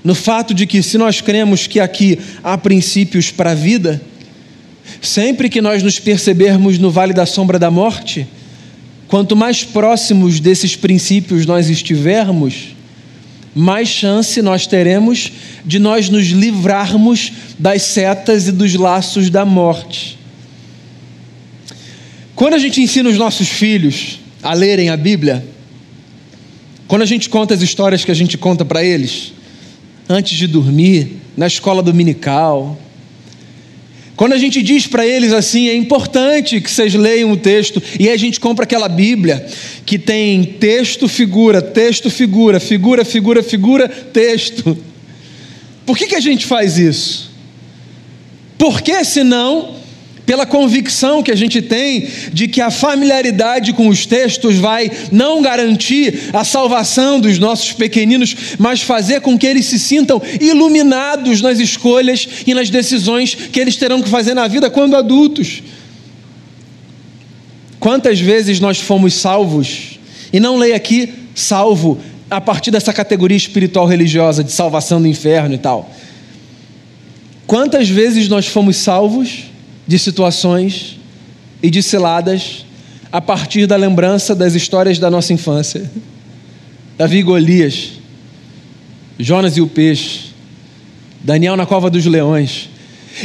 no 0.08 0.16
fato 0.16 0.54
de 0.54 0.66
que, 0.66 0.82
se 0.82 0.98
nós 0.98 1.20
cremos 1.20 1.68
que 1.68 1.82
aqui 1.82 2.18
há 2.42 2.58
princípios 2.58 3.30
para 3.30 3.52
a 3.52 3.54
vida, 3.54 4.02
sempre 5.02 5.50
que 5.50 5.60
nós 5.60 5.84
nos 5.84 6.00
percebermos 6.00 6.80
no 6.80 6.90
vale 6.90 7.12
da 7.12 7.26
sombra 7.26 7.60
da 7.60 7.70
morte, 7.70 8.26
quanto 9.10 9.36
mais 9.36 9.66
próximos 9.66 10.40
desses 10.40 10.78
princípios 10.78 11.46
nós 11.46 11.70
estivermos, 11.70 12.74
mais 13.54 13.90
chance 13.90 14.42
nós 14.42 14.66
teremos 14.66 15.30
de 15.66 15.78
nós 15.78 16.08
nos 16.08 16.28
livrarmos 16.28 17.34
das 17.60 17.82
setas 17.82 18.48
e 18.48 18.54
dos 18.54 18.76
laços 18.76 19.30
da 19.30 19.44
morte. 19.44 20.18
Quando 22.34 22.54
a 22.54 22.60
gente 22.60 22.82
ensina 22.82 23.10
os 23.10 23.18
nossos 23.18 23.50
filhos 23.50 24.20
a 24.42 24.54
lerem 24.54 24.88
a 24.88 24.96
Bíblia, 24.96 25.46
quando 26.88 27.02
a 27.02 27.06
gente 27.06 27.28
conta 27.28 27.54
as 27.54 27.62
histórias 27.62 28.06
que 28.06 28.12
a 28.12 28.16
gente 28.16 28.38
conta 28.38 28.64
para 28.64 28.82
eles, 28.82 29.36
antes 30.10 30.38
de 30.38 30.48
dormir, 30.48 31.18
na 31.36 31.48
escola 31.48 31.84
dominical. 31.84 32.78
Quando 34.16 34.34
a 34.34 34.38
gente 34.38 34.64
diz 34.64 34.88
para 34.88 35.06
eles 35.06 35.32
assim, 35.32 35.70
é 35.70 35.76
importante 35.76 36.60
que 36.60 36.72
vocês 36.72 36.96
leiam 36.96 37.32
o 37.32 37.38
texto, 37.38 37.82
e 38.00 38.10
a 38.10 38.18
gente 38.18 38.40
compra 38.40 38.64
aquela 38.64 38.90
Bíblia 38.90 39.46
que 39.86 40.00
tem 40.00 40.44
texto, 40.44 41.08
figura, 41.08 41.62
texto, 41.62 42.10
figura, 42.10 42.60
figura, 42.60 43.06
figura, 43.06 43.44
figura, 43.44 43.88
texto. 43.88 44.78
Por 45.86 45.98
que, 45.98 46.08
que 46.08 46.16
a 46.16 46.20
gente 46.20 46.46
faz 46.46 46.78
isso? 46.78 47.30
Porque 48.58 49.06
senão 49.06 49.76
pela 50.28 50.46
convicção 50.46 51.24
que 51.24 51.32
a 51.32 51.36
gente 51.36 51.62
tem 51.62 52.06
de 52.34 52.50
que 52.50 52.60
a 52.60 52.70
familiaridade 52.70 53.72
com 53.72 53.88
os 53.88 54.06
textos 54.06 54.58
vai 54.58 54.92
não 55.10 55.42
garantir 55.42 56.30
a 56.34 56.44
salvação 56.44 57.18
dos 57.18 57.40
nossos 57.40 57.72
pequeninos, 57.72 58.36
mas 58.60 58.82
fazer 58.82 59.22
com 59.22 59.38
que 59.38 59.48
eles 59.48 59.66
se 59.66 59.80
sintam 59.80 60.22
iluminados 60.42 61.42
nas 61.42 61.60
escolhas 61.60 62.28
e 62.46 62.54
nas 62.54 62.70
decisões 62.70 63.34
que 63.36 63.58
eles 63.58 63.78
terão 63.78 64.02
que 64.02 64.10
fazer 64.10 64.34
na 64.34 64.50
vida 64.50 64.70
quando 64.70 64.98
adultos. 64.98 65.64
Quantas 67.80 68.20
vezes 68.20 68.60
nós 68.60 68.80
fomos 68.80 69.14
salvos, 69.14 69.98
e 70.34 70.42
não 70.42 70.58
leia 70.58 70.76
aqui 70.76 71.14
salvo 71.34 72.00
a 72.30 72.42
partir 72.42 72.70
dessa 72.70 72.92
categoria 72.92 73.38
espiritual 73.38 73.86
religiosa 73.86 74.44
de 74.44 74.52
salvação 74.52 75.02
do 75.02 75.08
inferno 75.08 75.56
e 75.56 75.58
tal. 75.58 75.90
Quantas 77.46 77.88
vezes 77.88 78.28
nós 78.28 78.46
fomos 78.46 78.76
salvos 78.76 79.47
de 79.88 79.98
situações 79.98 81.00
e 81.64 81.70
de 81.70 81.82
ciladas 81.82 82.66
a 83.12 83.22
partir 83.22 83.66
da 83.66 83.76
lembrança 83.76 84.36
das 84.36 84.54
histórias 84.54 85.00
da 85.00 85.10
nossa 85.10 85.34
infância. 85.34 85.90
Davi 86.98 87.18
e 87.20 87.24
Golias, 87.24 87.92
Jonas 89.18 89.56
e 89.56 89.62
o 89.62 89.68
peixe, 89.68 90.32
Daniel 91.24 91.56
na 91.56 91.66
cova 91.66 91.90
dos 91.90 92.06
leões. 92.06 92.70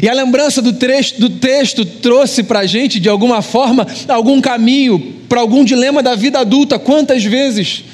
E 0.00 0.08
a 0.08 0.14
lembrança 0.14 0.62
do, 0.62 0.72
trecho, 0.72 1.20
do 1.20 1.28
texto 1.28 1.84
trouxe 1.84 2.42
para 2.42 2.60
a 2.60 2.66
gente, 2.66 2.98
de 2.98 3.08
alguma 3.08 3.42
forma, 3.42 3.86
algum 4.08 4.40
caminho 4.40 4.98
para 5.28 5.40
algum 5.40 5.64
dilema 5.64 6.02
da 6.02 6.14
vida 6.14 6.38
adulta. 6.38 6.78
Quantas 6.78 7.24
vezes 7.24 7.84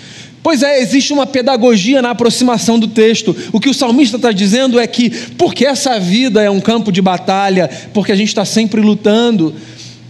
Pois 0.43 0.63
é, 0.63 0.81
existe 0.81 1.13
uma 1.13 1.27
pedagogia 1.27 2.01
na 2.01 2.11
aproximação 2.11 2.79
do 2.79 2.89
texto. 2.89 3.37
O 3.53 3.61
que 3.61 3.69
o 3.69 3.75
salmista 3.75 4.17
está 4.17 4.33
dizendo 4.33 4.79
é 4.79 4.87
que, 4.87 5.11
porque 5.37 5.67
essa 5.67 5.99
vida 5.99 6.43
é 6.43 6.51
um 6.51 6.61
campo 6.61 6.93
de 6.93 7.03
batalha, 7.03 7.69
porque 7.93 8.13
a 8.13 8.17
gente 8.17 8.29
está 8.29 8.45
sempre 8.45 8.81
lutando, 8.81 9.55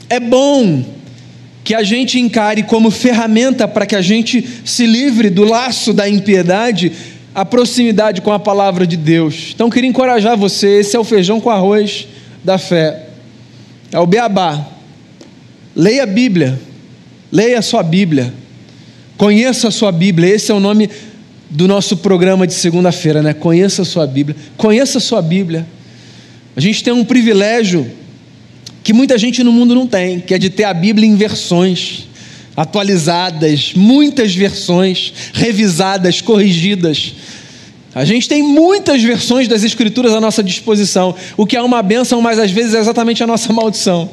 é 0.09 0.21
bom 0.21 0.85
que 1.65 1.75
a 1.75 1.83
gente 1.83 2.19
encare 2.19 2.63
como 2.63 2.91
ferramenta 2.91 3.69
para 3.69 3.85
que 3.85 3.95
a 3.95 4.01
gente 4.01 4.47
se 4.65 4.87
livre 4.87 5.29
do 5.29 5.45
laço 5.45 5.93
da 5.93 6.09
impiedade 6.09 6.93
a 7.35 7.45
proximidade 7.45 8.21
com 8.23 8.33
a 8.33 8.39
palavra 8.39 8.87
de 8.87 8.97
Deus. 8.97 9.53
Então, 9.55 9.69
queria 9.69 9.89
encorajar 9.91 10.37
você: 10.37 10.81
esse 10.81 10.97
é 10.97 10.99
o 10.99 11.05
feijão 11.05 11.41
com 11.41 11.51
arroz 11.51 12.09
da 12.43 12.59
fé, 12.59 13.07
é 13.93 13.99
o 13.99 14.07
beabá. 14.07 14.67
Leia 15.77 16.03
a 16.03 16.07
Bíblia, 16.07 16.59
leia 17.31 17.59
a 17.59 17.63
sua 17.63 17.83
Bíblia. 17.83 18.33
Conheça 19.19 19.67
a 19.67 19.71
sua 19.73 19.91
Bíblia, 19.91 20.33
esse 20.33 20.53
é 20.53 20.55
o 20.55 20.61
nome 20.61 20.89
do 21.51 21.67
nosso 21.67 21.97
programa 21.97 22.47
de 22.47 22.55
segunda-feira, 22.55 23.21
né? 23.21 23.35
Conheça 23.35 23.83
a 23.83 23.85
sua 23.85 24.07
Bíblia. 24.07 24.37
Conheça 24.57 24.99
a 24.99 25.01
sua 25.01 25.21
Bíblia. 25.21 25.67
A 26.55 26.61
gente 26.61 26.85
tem 26.85 26.93
um 26.93 27.05
privilégio 27.05 27.91
que 28.85 28.93
muita 28.93 29.19
gente 29.19 29.43
no 29.43 29.51
mundo 29.51 29.75
não 29.75 29.89
tem, 29.89 30.21
que 30.21 30.33
é 30.33 30.39
de 30.39 30.49
ter 30.49 30.63
a 30.63 30.73
Bíblia 30.73 31.05
em 31.05 31.17
versões 31.17 32.07
atualizadas, 32.57 33.73
muitas 33.75 34.37
versões, 34.37 35.13
revisadas, 35.33 36.21
corrigidas. 36.21 37.15
A 37.97 38.05
gente 38.05 38.29
tem 38.29 38.41
muitas 38.41 39.03
versões 39.03 39.49
das 39.49 39.65
Escrituras 39.65 40.13
à 40.13 40.21
nossa 40.21 40.45
disposição, 40.45 41.13
o 41.37 41.45
que 41.45 41.57
é 41.57 41.63
uma 41.63 41.83
benção, 41.83 42.21
mas 42.21 42.39
às 42.39 42.53
vezes 42.53 42.73
é 42.73 42.79
exatamente 42.79 43.21
a 43.21 43.27
nossa 43.27 43.53
maldição. 43.53 44.09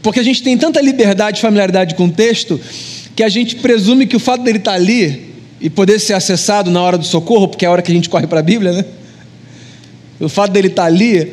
Porque 0.00 0.20
a 0.20 0.24
gente 0.24 0.44
tem 0.44 0.56
tanta 0.56 0.80
liberdade 0.80 1.38
e 1.38 1.42
familiaridade 1.42 1.96
com 1.96 2.04
o 2.04 2.10
texto 2.10 2.60
que 3.14 3.22
a 3.22 3.28
gente 3.28 3.56
presume 3.56 4.06
que 4.06 4.16
o 4.16 4.20
fato 4.20 4.42
dele 4.42 4.58
estar 4.58 4.72
ali 4.72 5.32
e 5.60 5.70
poder 5.70 5.98
ser 5.98 6.14
acessado 6.14 6.70
na 6.70 6.82
hora 6.82 6.98
do 6.98 7.04
socorro, 7.04 7.48
porque 7.48 7.64
é 7.64 7.68
a 7.68 7.70
hora 7.70 7.82
que 7.82 7.92
a 7.92 7.94
gente 7.94 8.08
corre 8.08 8.26
para 8.26 8.40
a 8.40 8.42
Bíblia, 8.42 8.72
né? 8.72 8.84
O 10.18 10.28
fato 10.28 10.52
dele 10.52 10.68
estar 10.68 10.84
ali, 10.84 11.32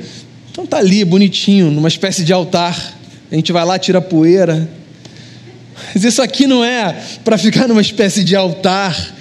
Então 0.51 0.65
tá 0.65 0.77
ali, 0.77 1.05
bonitinho, 1.05 1.71
numa 1.71 1.87
espécie 1.87 2.23
de 2.23 2.33
altar. 2.33 2.97
A 3.31 3.35
gente 3.35 3.51
vai 3.51 3.63
lá, 3.63 3.77
tira 3.79 4.01
poeira. 4.01 4.69
Mas 5.93 6.03
isso 6.03 6.21
aqui 6.21 6.45
não 6.45 6.63
é 6.63 6.95
para 7.23 7.37
ficar 7.37 7.67
numa 7.67 7.81
espécie 7.81 8.23
de 8.23 8.35
altar, 8.35 9.15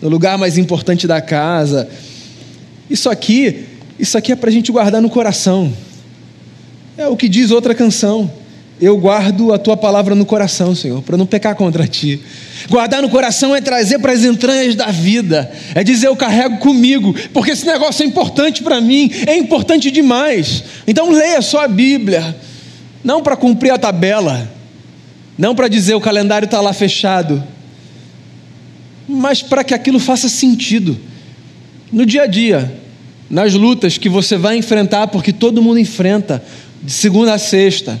no 0.00 0.08
lugar 0.08 0.38
mais 0.38 0.56
importante 0.56 1.06
da 1.06 1.20
casa. 1.20 1.88
Isso 2.88 3.10
aqui, 3.10 3.64
isso 3.98 4.16
aqui 4.16 4.32
é 4.32 4.36
para 4.36 4.50
a 4.50 4.52
gente 4.52 4.72
guardar 4.72 5.02
no 5.02 5.10
coração. 5.10 5.72
É 6.96 7.06
o 7.06 7.16
que 7.16 7.28
diz 7.28 7.50
outra 7.50 7.74
canção. 7.74 8.30
Eu 8.82 8.96
guardo 8.96 9.52
a 9.52 9.58
tua 9.58 9.76
palavra 9.76 10.12
no 10.12 10.26
coração, 10.26 10.74
Senhor, 10.74 11.00
para 11.02 11.16
não 11.16 11.24
pecar 11.24 11.54
contra 11.54 11.86
ti. 11.86 12.20
Guardar 12.68 13.00
no 13.00 13.08
coração 13.08 13.54
é 13.54 13.60
trazer 13.60 14.00
para 14.00 14.10
as 14.10 14.24
entranhas 14.24 14.74
da 14.74 14.86
vida, 14.86 15.52
é 15.72 15.84
dizer 15.84 16.08
eu 16.08 16.16
carrego 16.16 16.58
comigo, 16.58 17.14
porque 17.32 17.52
esse 17.52 17.64
negócio 17.64 18.02
é 18.02 18.06
importante 18.06 18.60
para 18.60 18.80
mim, 18.80 19.08
é 19.24 19.36
importante 19.36 19.88
demais. 19.88 20.64
Então 20.84 21.12
leia 21.12 21.40
só 21.40 21.62
a 21.62 21.68
Bíblia, 21.68 22.36
não 23.04 23.22
para 23.22 23.36
cumprir 23.36 23.70
a 23.70 23.78
tabela, 23.78 24.50
não 25.38 25.54
para 25.54 25.68
dizer 25.68 25.94
o 25.94 26.00
calendário 26.00 26.46
está 26.46 26.60
lá 26.60 26.72
fechado, 26.72 27.40
mas 29.08 29.42
para 29.44 29.62
que 29.62 29.74
aquilo 29.74 30.00
faça 30.00 30.28
sentido 30.28 30.98
no 31.92 32.04
dia 32.04 32.22
a 32.22 32.26
dia, 32.26 32.80
nas 33.30 33.54
lutas 33.54 33.96
que 33.96 34.08
você 34.08 34.36
vai 34.36 34.56
enfrentar, 34.56 35.06
porque 35.06 35.32
todo 35.32 35.62
mundo 35.62 35.78
enfrenta, 35.78 36.42
de 36.82 36.90
segunda 36.90 37.32
a 37.32 37.38
sexta, 37.38 37.96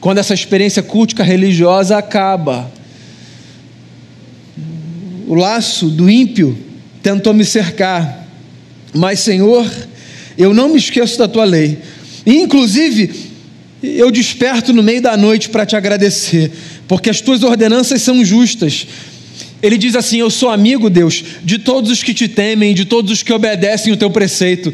quando 0.00 0.18
essa 0.18 0.34
experiência 0.34 0.82
cultica 0.82 1.22
religiosa 1.22 1.96
acaba. 1.96 2.70
O 5.26 5.34
laço 5.34 5.88
do 5.88 6.08
ímpio 6.08 6.56
tentou 7.02 7.34
me 7.34 7.44
cercar, 7.44 8.26
mas 8.94 9.20
Senhor, 9.20 9.70
eu 10.36 10.54
não 10.54 10.70
me 10.70 10.78
esqueço 10.78 11.18
da 11.18 11.28
tua 11.28 11.44
lei, 11.44 11.78
inclusive, 12.26 13.28
eu 13.82 14.10
desperto 14.10 14.72
no 14.72 14.82
meio 14.82 15.00
da 15.00 15.16
noite 15.16 15.48
para 15.48 15.66
te 15.66 15.76
agradecer, 15.76 16.50
porque 16.86 17.10
as 17.10 17.20
tuas 17.20 17.42
ordenanças 17.42 18.02
são 18.02 18.24
justas. 18.24 18.86
Ele 19.62 19.76
diz 19.76 19.94
assim: 19.94 20.18
Eu 20.18 20.30
sou 20.30 20.48
amigo, 20.48 20.88
Deus, 20.88 21.24
de 21.44 21.58
todos 21.58 21.90
os 21.90 22.02
que 22.02 22.14
te 22.14 22.28
temem, 22.28 22.74
de 22.74 22.84
todos 22.84 23.10
os 23.10 23.22
que 23.22 23.32
obedecem 23.32 23.92
o 23.92 23.96
teu 23.96 24.10
preceito. 24.10 24.72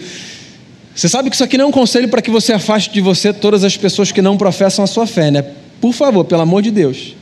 Você 0.94 1.09
sabe 1.09 1.28
que 1.28 1.35
isso 1.35 1.42
aqui 1.44 1.59
não 1.59 1.64
é 1.64 1.68
um 1.68 1.72
conselho 1.72 2.09
para 2.09 2.22
que 2.22 2.30
você 2.30 2.52
afaste 2.52 2.92
de 2.92 3.00
você 3.00 3.33
todas 3.33 3.64
as 3.64 3.76
pessoas 3.76 4.12
que 4.12 4.22
não 4.22 4.37
professam 4.37 4.85
a 4.85 4.87
sua 4.87 5.07
fé, 5.07 5.30
né? 5.30 5.44
Por 5.80 5.92
favor, 5.92 6.24
pelo 6.24 6.42
amor 6.42 6.62
de 6.62 6.70
Deus. 6.70 7.16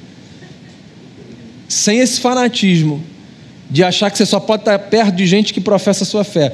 Sem 1.69 2.01
esse 2.01 2.21
fanatismo 2.21 3.03
de 3.71 3.83
achar 3.83 4.11
que 4.11 4.19
você 4.19 4.27
só 4.27 4.39
pode 4.39 4.63
estar 4.63 4.79
perto 4.79 5.15
de 5.15 5.27
gente 5.27 5.55
que 5.55 5.61
professa 5.61 6.05
a 6.05 6.07
sua 6.07 6.23
fé. 6.23 6.53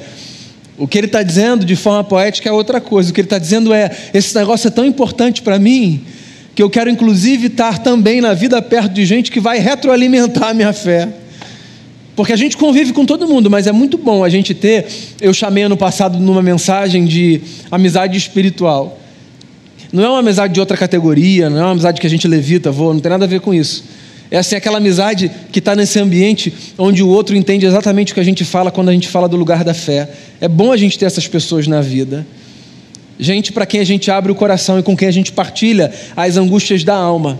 O 0.77 0.87
que 0.87 0.97
ele 0.97 1.07
está 1.07 1.21
dizendo 1.21 1.65
de 1.65 1.75
forma 1.75 2.05
poética 2.05 2.47
é 2.47 2.51
outra 2.53 2.79
coisa. 2.79 3.11
O 3.11 3.13
que 3.13 3.19
ele 3.19 3.25
está 3.25 3.37
dizendo 3.37 3.73
é: 3.73 3.91
esse 4.13 4.33
negócio 4.33 4.69
é 4.69 4.71
tão 4.71 4.85
importante 4.85 5.41
para 5.41 5.59
mim 5.59 6.05
que 6.55 6.63
eu 6.63 6.69
quero, 6.69 6.89
inclusive, 6.89 7.47
estar 7.47 7.79
também 7.79 8.21
na 8.21 8.33
vida 8.33 8.61
perto 8.61 8.93
de 8.93 9.05
gente 9.05 9.29
que 9.29 9.41
vai 9.41 9.59
retroalimentar 9.59 10.49
a 10.49 10.53
minha 10.53 10.71
fé. 10.71 11.09
Porque 12.19 12.33
a 12.33 12.35
gente 12.35 12.57
convive 12.57 12.91
com 12.91 13.05
todo 13.05 13.25
mundo, 13.25 13.49
mas 13.49 13.65
é 13.65 13.71
muito 13.71 13.97
bom 13.97 14.25
a 14.25 14.27
gente 14.27 14.53
ter. 14.53 14.85
Eu 15.21 15.33
chamei 15.33 15.63
ano 15.63 15.77
passado 15.77 16.19
numa 16.19 16.41
mensagem 16.41 17.05
de 17.05 17.39
amizade 17.71 18.17
espiritual. 18.17 18.99
Não 19.89 20.03
é 20.03 20.09
uma 20.09 20.19
amizade 20.19 20.53
de 20.53 20.59
outra 20.59 20.75
categoria, 20.75 21.49
não 21.49 21.57
é 21.57 21.61
uma 21.61 21.71
amizade 21.71 22.01
que 22.01 22.05
a 22.05 22.09
gente 22.09 22.27
levita, 22.27 22.71
vou, 22.71 22.93
não 22.93 22.99
tem 22.99 23.09
nada 23.09 23.23
a 23.23 23.27
ver 23.27 23.39
com 23.39 23.53
isso. 23.53 23.85
É 24.29 24.37
assim 24.37 24.57
aquela 24.57 24.79
amizade 24.79 25.31
que 25.49 25.59
está 25.59 25.73
nesse 25.77 25.97
ambiente 25.97 26.53
onde 26.77 27.01
o 27.01 27.07
outro 27.07 27.37
entende 27.37 27.65
exatamente 27.65 28.11
o 28.11 28.15
que 28.15 28.19
a 28.19 28.25
gente 28.25 28.43
fala 28.43 28.69
quando 28.69 28.89
a 28.89 28.91
gente 28.91 29.07
fala 29.07 29.29
do 29.29 29.37
lugar 29.37 29.63
da 29.63 29.73
fé. 29.73 30.09
É 30.41 30.47
bom 30.49 30.73
a 30.73 30.77
gente 30.77 30.99
ter 30.99 31.05
essas 31.05 31.25
pessoas 31.25 31.67
na 31.67 31.79
vida. 31.79 32.27
Gente 33.17 33.53
para 33.53 33.65
quem 33.65 33.79
a 33.79 33.85
gente 33.85 34.11
abre 34.11 34.29
o 34.29 34.35
coração 34.35 34.77
e 34.77 34.83
com 34.83 34.93
quem 34.93 35.07
a 35.07 35.11
gente 35.11 35.31
partilha 35.31 35.89
as 36.17 36.35
angústias 36.35 36.83
da 36.83 36.97
alma. 36.97 37.39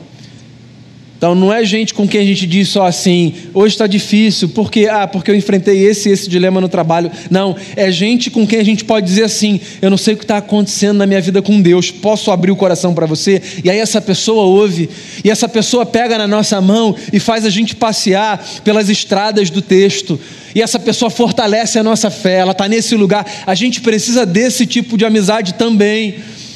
Então 1.20 1.36
não 1.36 1.54
é 1.54 1.66
gente 1.66 1.94
com 1.94 2.08
quem 2.08 2.22
a 2.22 2.24
gente 2.24 2.48
diz 2.48 2.70
só 2.70 2.86
assim, 2.86 3.34
hoje 3.54 3.76
está 3.76 3.86
difícil, 3.86 4.48
porque 4.48 4.88
ah, 4.88 5.06
porque 5.06 5.30
eu 5.30 5.36
enfrentei 5.36 5.86
esse 5.86 6.10
esse 6.10 6.30
dilema 6.30 6.62
no 6.62 6.70
trabalho. 6.70 7.12
Não, 7.30 7.58
é 7.76 7.92
gente 7.92 8.32
com 8.32 8.48
quem 8.48 8.58
a 8.58 8.64
gente 8.64 8.86
pode 8.86 9.06
dizer 9.06 9.24
assim, 9.24 9.60
eu 9.82 9.90
não 9.90 9.98
sei 9.98 10.14
o 10.14 10.18
que 10.18 10.24
está 10.24 10.38
acontecendo 10.38 10.96
na 10.96 11.06
minha 11.06 11.20
vida 11.20 11.42
com 11.42 11.62
Deus, 11.62 11.92
posso 11.92 12.32
abrir 12.32 12.52
o 12.52 12.56
coração 12.56 12.94
para 12.94 13.06
você? 13.06 13.42
E 13.62 13.70
aí 13.70 13.80
essa 13.80 14.00
pessoa 14.00 14.44
ouve, 14.44 14.90
e 15.22 15.30
essa 15.30 15.50
pessoa 15.50 15.86
pega 15.86 16.18
na 16.18 16.26
nossa 16.26 16.62
mão 16.62 16.96
e 17.12 17.20
faz 17.20 17.46
a 17.46 17.50
gente 17.50 17.76
passear 17.76 18.42
pelas 18.64 18.88
estradas 18.88 19.50
do 19.50 19.62
texto. 19.62 20.18
E 20.56 20.62
essa 20.62 20.80
pessoa 20.80 21.10
fortalece 21.10 21.78
a 21.78 21.84
nossa 21.84 22.10
fé, 22.10 22.36
ela 22.36 22.54
está 22.54 22.66
nesse 22.70 22.96
lugar. 22.96 23.30
A 23.46 23.56
gente 23.56 23.82
precisa 23.82 24.26
desse 24.26 24.66
tipo 24.66 24.98
de 24.98 25.04
amizade 25.04 25.56
também, 25.56 26.16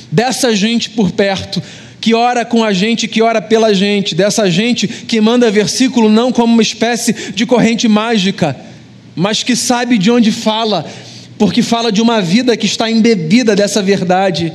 dessa 0.09 0.55
gente 0.55 0.89
por 0.91 1.11
perto 1.11 1.61
que 2.03 2.13
ora 2.13 2.43
com 2.43 2.65
a 2.65 2.73
gente, 2.73 3.07
que 3.07 3.21
ora 3.21 3.41
pela 3.41 3.73
gente, 3.73 4.13
dessa 4.13 4.51
gente 4.51 4.89
que 4.89 5.21
manda 5.21 5.49
versículo 5.49 6.09
não 6.09 6.33
como 6.33 6.51
uma 6.51 6.61
espécie 6.61 7.13
de 7.33 7.45
corrente 7.45 7.87
mágica, 7.87 8.57
mas 9.15 9.41
que 9.41 9.55
sabe 9.55 9.97
de 9.97 10.11
onde 10.11 10.29
fala, 10.29 10.85
porque 11.37 11.61
fala 11.61 11.93
de 11.93 12.01
uma 12.01 12.21
vida 12.21 12.57
que 12.57 12.65
está 12.65 12.91
embebida 12.91 13.55
dessa 13.55 13.81
verdade. 13.81 14.51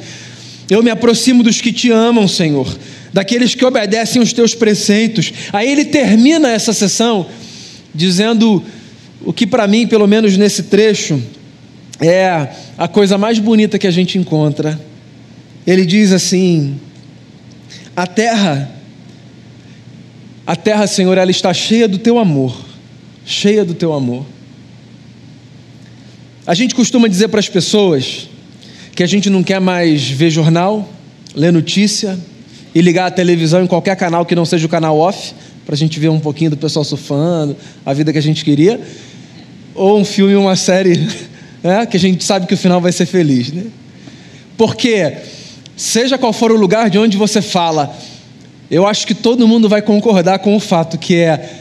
Eu 0.69 0.83
me 0.83 0.91
aproximo 0.91 1.43
dos 1.43 1.59
que 1.59 1.73
te 1.73 1.91
amam, 1.91 2.29
Senhor, 2.29 2.69
daqueles 3.15 3.55
que 3.55 3.65
obedecem 3.65 4.21
os 4.21 4.35
teus 4.35 4.55
preceitos. 4.55 5.33
Aí 5.51 5.73
ele 5.73 5.87
termina 5.87 6.51
essa 6.51 6.75
sessão 6.75 7.29
dizendo 7.95 8.63
o 9.25 9.33
que 9.33 9.47
para 9.47 9.67
mim, 9.67 9.87
pelo 9.87 10.07
menos 10.07 10.37
nesse 10.37 10.65
trecho, 10.65 11.19
é 11.99 12.49
a 12.77 12.87
coisa 12.87 13.17
mais 13.17 13.39
bonita 13.39 13.79
que 13.79 13.87
a 13.87 13.91
gente 13.91 14.19
encontra. 14.19 14.79
Ele 15.67 15.87
diz 15.87 16.13
assim: 16.13 16.79
a 17.99 18.07
terra, 18.07 18.71
a 20.47 20.55
terra, 20.55 20.87
Senhor, 20.87 21.19
ela 21.19 21.33
está 21.33 21.53
cheia 21.53 21.89
do 21.89 21.99
teu 21.99 22.17
amor, 22.17 22.57
cheia 23.27 23.65
do 23.65 23.75
teu 23.75 23.93
amor. 23.93 24.25
A 26.47 26.55
gente 26.55 26.77
costuma 26.77 27.09
dizer 27.09 27.27
para 27.27 27.41
as 27.41 27.49
pessoas 27.49 28.29
que 28.95 29.03
a 29.03 29.07
gente 29.07 29.29
não 29.29 29.43
quer 29.43 29.61
mais 29.61 30.09
ver 30.09 30.31
jornal, 30.31 30.89
ler 31.35 31.53
notícia 31.53 32.17
e 32.73 32.81
ligar 32.81 33.07
a 33.07 33.11
televisão 33.11 33.65
em 33.65 33.67
qualquer 33.67 33.97
canal 33.97 34.25
que 34.25 34.37
não 34.37 34.45
seja 34.45 34.65
o 34.65 34.69
canal 34.69 34.97
off, 34.97 35.35
para 35.67 35.75
a 35.75 35.79
gente 35.79 35.99
ver 35.99 36.09
um 36.09 36.21
pouquinho 36.21 36.51
do 36.51 36.57
pessoal 36.57 36.85
surfando, 36.85 37.57
a 37.85 37.93
vida 37.93 38.13
que 38.13 38.19
a 38.19 38.23
gente 38.23 38.45
queria, 38.45 38.81
ou 39.75 39.99
um 39.99 40.05
filme, 40.05 40.37
uma 40.37 40.55
série, 40.55 41.05
né, 41.65 41.85
que 41.85 41.97
a 41.97 42.01
gente 42.01 42.23
sabe 42.23 42.47
que 42.47 42.55
o 42.55 42.57
final 42.57 42.81
vai 42.81 42.93
ser 42.93 43.07
feliz, 43.07 43.51
né? 43.51 43.65
Porque 44.57 45.17
seja 45.79 46.19
qual 46.19 46.33
for 46.33 46.53
o 46.53 46.57
lugar 46.57 46.91
de 46.91 46.99
onde 46.99 47.17
você 47.17 47.41
fala, 47.41 47.97
eu 48.71 48.87
acho 48.87 49.07
que 49.07 49.15
todo 49.15 49.49
mundo 49.49 49.69
vai 49.69 49.81
concordar 49.81 50.41
com 50.41 50.55
o 50.55 50.61
fato 50.61 50.99
que 50.99 51.15
é 51.15 51.59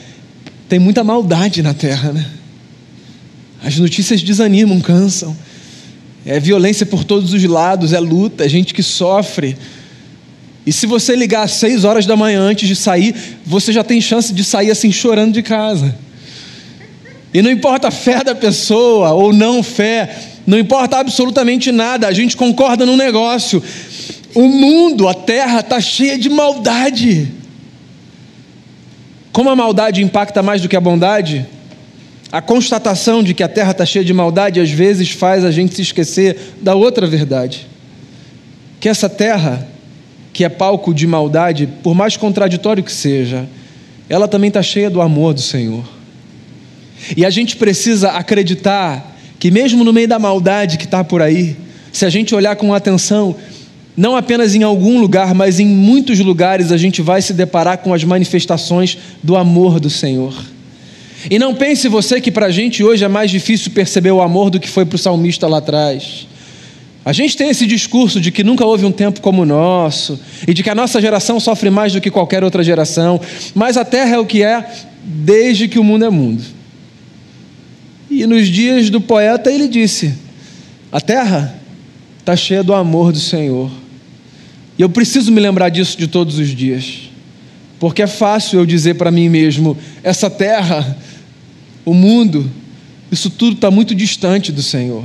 tem 0.68 0.80
muita 0.80 1.04
maldade 1.04 1.62
na 1.62 1.74
terra, 1.74 2.12
né? 2.12 2.26
As 3.64 3.78
notícias 3.78 4.22
desanimam, 4.22 4.82
cansam. 4.82 5.36
É 6.26 6.40
violência 6.40 6.86
por 6.86 7.06
todos 7.06 7.32
os 7.32 7.44
lados, 7.46 7.94
é 7.94 8.00
luta, 8.00 8.44
é 8.44 8.50
gente 8.50 8.74
que 8.74 8.84
sofre. 8.84 9.56
E 10.66 10.74
se 10.74 10.86
você 10.86 11.16
ligar 11.16 11.44
às 11.44 11.52
seis 11.52 11.86
horas 11.86 12.06
da 12.06 12.18
manhã 12.18 12.42
antes 12.42 12.68
de 12.68 12.76
sair, 12.76 13.16
você 13.46 13.72
já 13.72 13.84
tem 13.84 14.02
chance 14.02 14.34
de 14.34 14.44
sair 14.44 14.70
assim 14.70 14.92
chorando 14.92 15.34
de 15.34 15.42
casa. 15.42 15.96
E 17.34 17.42
não 17.42 17.50
importa 17.50 17.88
a 17.88 17.92
fé 17.92 18.24
da 18.24 18.36
pessoa 18.36 19.14
ou 19.14 19.32
não 19.32 19.64
fé, 19.64 20.14
não 20.46 20.58
importa 20.58 20.98
absolutamente 20.98 21.72
nada, 21.72 22.08
a 22.08 22.14
gente 22.14 22.36
concorda 22.36 22.86
num 22.86 22.98
negócio. 22.98 23.64
O 24.38 24.48
mundo, 24.48 25.08
a 25.08 25.16
terra, 25.16 25.62
está 25.62 25.82
cheia 25.82 26.16
de 26.16 26.30
maldade. 26.30 27.28
Como 29.32 29.50
a 29.50 29.56
maldade 29.56 30.04
impacta 30.04 30.44
mais 30.44 30.62
do 30.62 30.70
que 30.70 30.76
a 30.76 30.80
bondade, 30.80 31.44
a 32.32 32.40
constatação 32.40 33.24
de 33.24 33.34
que 33.34 33.42
a 33.42 33.48
terra 33.48 33.72
está 33.72 33.84
cheia 33.84 34.06
de 34.06 34.14
maldade 34.14 34.60
às 34.60 34.70
vezes 34.70 35.10
faz 35.10 35.44
a 35.44 35.50
gente 35.50 35.74
se 35.74 35.82
esquecer 35.82 36.38
da 36.62 36.76
outra 36.76 37.08
verdade. 37.08 37.68
Que 38.80 38.88
essa 38.88 39.10
terra, 39.10 39.68
que 40.32 40.44
é 40.44 40.50
palco 40.50 40.94
de 40.94 41.08
maldade, 41.08 41.68
por 41.82 41.96
mais 41.96 42.16
contraditório 42.16 42.84
que 42.84 42.92
seja, 42.92 43.50
ela 44.08 44.28
também 44.28 44.50
está 44.50 44.62
cheia 44.62 44.88
do 44.88 45.02
amor 45.02 45.34
do 45.34 45.42
Senhor. 45.42 45.84
E 47.16 47.26
a 47.26 47.32
gente 47.32 47.58
precisa 47.58 48.12
acreditar 48.12 49.18
que, 49.40 49.50
mesmo 49.50 49.84
no 49.84 49.92
meio 49.92 50.08
da 50.08 50.20
maldade 50.20 50.78
que 50.78 50.86
está 50.86 51.04
por 51.04 51.24
aí, 51.24 51.58
se 51.92 52.06
a 52.06 52.10
gente 52.12 52.36
olhar 52.36 52.56
com 52.56 52.72
atenção, 52.72 53.36
não 53.98 54.16
apenas 54.16 54.54
em 54.54 54.62
algum 54.62 55.02
lugar, 55.02 55.34
mas 55.34 55.60
em 55.60 55.66
muitos 55.66 56.20
lugares 56.20 56.72
a 56.72 56.78
gente 56.78 57.02
vai 57.02 57.20
se 57.20 57.34
deparar 57.34 57.80
com 57.80 57.92
as 57.92 58.04
manifestações 58.04 58.96
do 59.24 59.36
amor 59.36 59.80
do 59.80 59.90
Senhor. 59.90 60.36
E 61.32 61.40
não 61.40 61.56
pense 61.56 61.88
você 61.88 62.22
que 62.22 62.32
para 62.32 62.46
a 62.46 62.52
gente 62.52 62.84
hoje 62.84 63.04
é 63.04 63.08
mais 63.08 63.32
difícil 63.32 63.72
perceber 63.72 64.12
o 64.12 64.22
amor 64.22 64.52
do 64.52 64.60
que 64.60 64.70
foi 64.70 64.86
para 64.86 64.96
o 64.96 65.00
salmista 65.00 65.48
lá 65.48 65.58
atrás. 65.58 66.28
A 67.04 67.12
gente 67.12 67.36
tem 67.36 67.50
esse 67.50 67.66
discurso 67.66 68.22
de 68.22 68.32
que 68.32 68.44
nunca 68.44 68.64
houve 68.64 68.86
um 68.86 68.92
tempo 68.92 69.20
como 69.20 69.42
o 69.42 69.46
nosso, 69.46 70.20
e 70.48 70.54
de 70.54 70.62
que 70.62 70.70
a 70.70 70.76
nossa 70.76 71.02
geração 71.02 71.40
sofre 71.40 71.72
mais 71.72 71.94
do 71.94 72.02
que 72.02 72.12
qualquer 72.12 72.44
outra 72.44 72.64
geração, 72.64 73.20
mas 73.56 73.78
a 73.78 73.86
terra 73.86 74.18
é 74.18 74.20
o 74.20 74.26
que 74.26 74.44
é 74.44 74.64
desde 75.04 75.68
que 75.68 75.80
o 75.80 75.84
mundo 75.84 76.06
é 76.06 76.10
mundo. 76.10 76.44
E 78.12 78.28
nos 78.28 78.48
dias 78.48 78.92
do 78.92 79.02
poeta 79.02 79.52
ele 79.52 79.68
disse: 79.68 80.14
a 80.92 81.02
terra 81.02 81.58
está 82.20 82.36
cheia 82.36 82.62
do 82.62 82.74
amor 82.74 83.12
do 83.12 83.20
Senhor. 83.20 83.72
E 84.78 84.82
eu 84.82 84.90
preciso 84.90 85.32
me 85.32 85.40
lembrar 85.40 85.70
disso 85.70 85.98
de 85.98 86.08
todos 86.08 86.38
os 86.38 86.50
dias. 86.50 87.10
Porque 87.80 88.02
é 88.02 88.08
fácil 88.08 88.60
eu 88.60 88.66
dizer 88.66 88.96
para 88.96 89.12
mim 89.12 89.30
mesmo: 89.30 89.78
essa 90.04 90.30
terra, 90.30 90.98
o 91.84 91.94
mundo, 91.94 92.50
isso 93.12 93.30
tudo 93.30 93.56
está 93.56 93.72
muito 93.72 93.96
distante 93.96 94.52
do 94.52 94.62
Senhor. 94.62 95.04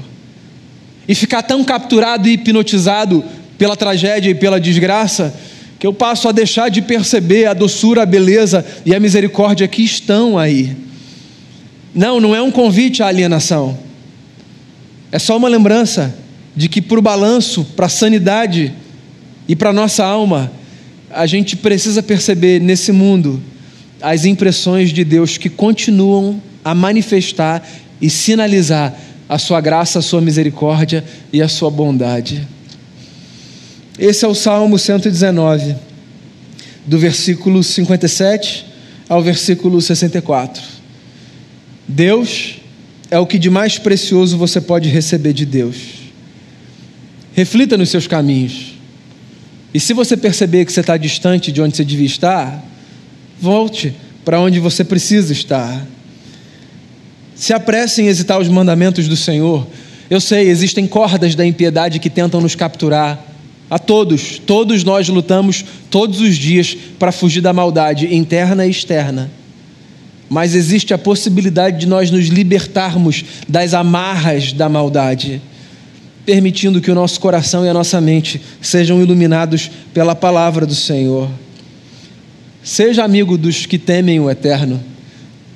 E 1.08 1.14
ficar 1.14 1.42
tão 1.42 1.64
capturado 1.64 2.28
e 2.28 2.32
hipnotizado 2.32 3.24
pela 3.58 3.76
tragédia 3.76 4.30
e 4.30 4.34
pela 4.34 4.60
desgraça, 4.60 5.34
que 5.78 5.86
eu 5.86 5.92
passo 5.92 6.28
a 6.28 6.32
deixar 6.32 6.68
de 6.68 6.80
perceber 6.80 7.46
a 7.46 7.54
doçura, 7.54 8.02
a 8.02 8.06
beleza 8.06 8.64
e 8.86 8.94
a 8.94 9.00
misericórdia 9.00 9.66
que 9.66 9.82
estão 9.82 10.38
aí. 10.38 10.76
Não, 11.94 12.20
não 12.20 12.34
é 12.34 12.40
um 12.40 12.50
convite 12.50 13.02
à 13.02 13.06
alienação. 13.06 13.78
É 15.10 15.18
só 15.18 15.36
uma 15.36 15.48
lembrança 15.48 16.14
de 16.56 16.68
que, 16.68 16.80
para 16.80 16.98
o 16.98 17.02
balanço, 17.02 17.64
para 17.76 17.86
a 17.86 17.90
sanidade 17.90 18.72
e 19.48 19.56
para 19.56 19.72
nossa 19.72 20.04
alma, 20.04 20.52
a 21.10 21.26
gente 21.26 21.56
precisa 21.56 22.02
perceber 22.02 22.60
nesse 22.60 22.92
mundo 22.92 23.42
as 24.00 24.24
impressões 24.24 24.90
de 24.90 25.04
Deus 25.04 25.36
que 25.36 25.48
continuam 25.48 26.42
a 26.64 26.74
manifestar 26.74 27.66
e 28.00 28.08
sinalizar 28.08 28.94
a 29.28 29.38
sua 29.38 29.60
graça, 29.60 29.98
a 29.98 30.02
sua 30.02 30.20
misericórdia 30.20 31.04
e 31.32 31.40
a 31.40 31.48
sua 31.48 31.70
bondade. 31.70 32.46
Esse 33.98 34.24
é 34.24 34.28
o 34.28 34.34
Salmo 34.34 34.78
119, 34.78 35.76
do 36.86 36.98
versículo 36.98 37.62
57 37.62 38.66
ao 39.08 39.22
versículo 39.22 39.80
64. 39.80 40.62
Deus 41.86 42.56
é 43.10 43.18
o 43.18 43.26
que 43.26 43.38
de 43.38 43.50
mais 43.50 43.78
precioso 43.78 44.38
você 44.38 44.60
pode 44.60 44.88
receber 44.88 45.32
de 45.32 45.44
Deus. 45.44 45.76
Reflita 47.34 47.76
nos 47.76 47.90
seus 47.90 48.06
caminhos. 48.06 48.71
E 49.74 49.80
se 49.80 49.94
você 49.94 50.16
perceber 50.16 50.64
que 50.64 50.72
você 50.72 50.80
está 50.80 50.96
distante 50.96 51.50
de 51.50 51.62
onde 51.62 51.76
você 51.76 51.84
devia 51.84 52.06
estar, 52.06 52.62
volte 53.40 53.94
para 54.24 54.38
onde 54.38 54.60
você 54.60 54.84
precisa 54.84 55.32
estar. 55.32 55.86
Se 57.34 57.52
apresse 57.52 58.02
em 58.02 58.06
hesitar 58.06 58.38
os 58.38 58.48
mandamentos 58.48 59.08
do 59.08 59.16
Senhor. 59.16 59.66
Eu 60.10 60.20
sei, 60.20 60.48
existem 60.48 60.86
cordas 60.86 61.34
da 61.34 61.44
impiedade 61.44 61.98
que 61.98 62.10
tentam 62.10 62.40
nos 62.40 62.54
capturar. 62.54 63.26
A 63.70 63.78
todos, 63.78 64.38
todos 64.38 64.84
nós 64.84 65.08
lutamos 65.08 65.64
todos 65.90 66.20
os 66.20 66.36
dias 66.36 66.76
para 66.98 67.10
fugir 67.10 67.40
da 67.40 67.54
maldade 67.54 68.14
interna 68.14 68.66
e 68.66 68.70
externa. 68.70 69.30
Mas 70.28 70.54
existe 70.54 70.92
a 70.92 70.98
possibilidade 70.98 71.80
de 71.80 71.86
nós 71.86 72.10
nos 72.10 72.26
libertarmos 72.26 73.24
das 73.48 73.72
amarras 73.72 74.52
da 74.52 74.68
maldade 74.68 75.40
permitindo 76.24 76.80
que 76.80 76.90
o 76.90 76.94
nosso 76.94 77.18
coração 77.20 77.64
e 77.64 77.68
a 77.68 77.74
nossa 77.74 78.00
mente 78.00 78.40
sejam 78.60 79.00
iluminados 79.00 79.70
pela 79.92 80.14
palavra 80.14 80.64
do 80.64 80.74
Senhor. 80.74 81.28
Seja 82.62 83.04
amigo 83.04 83.36
dos 83.36 83.66
que 83.66 83.78
temem 83.78 84.20
o 84.20 84.30
eterno. 84.30 84.80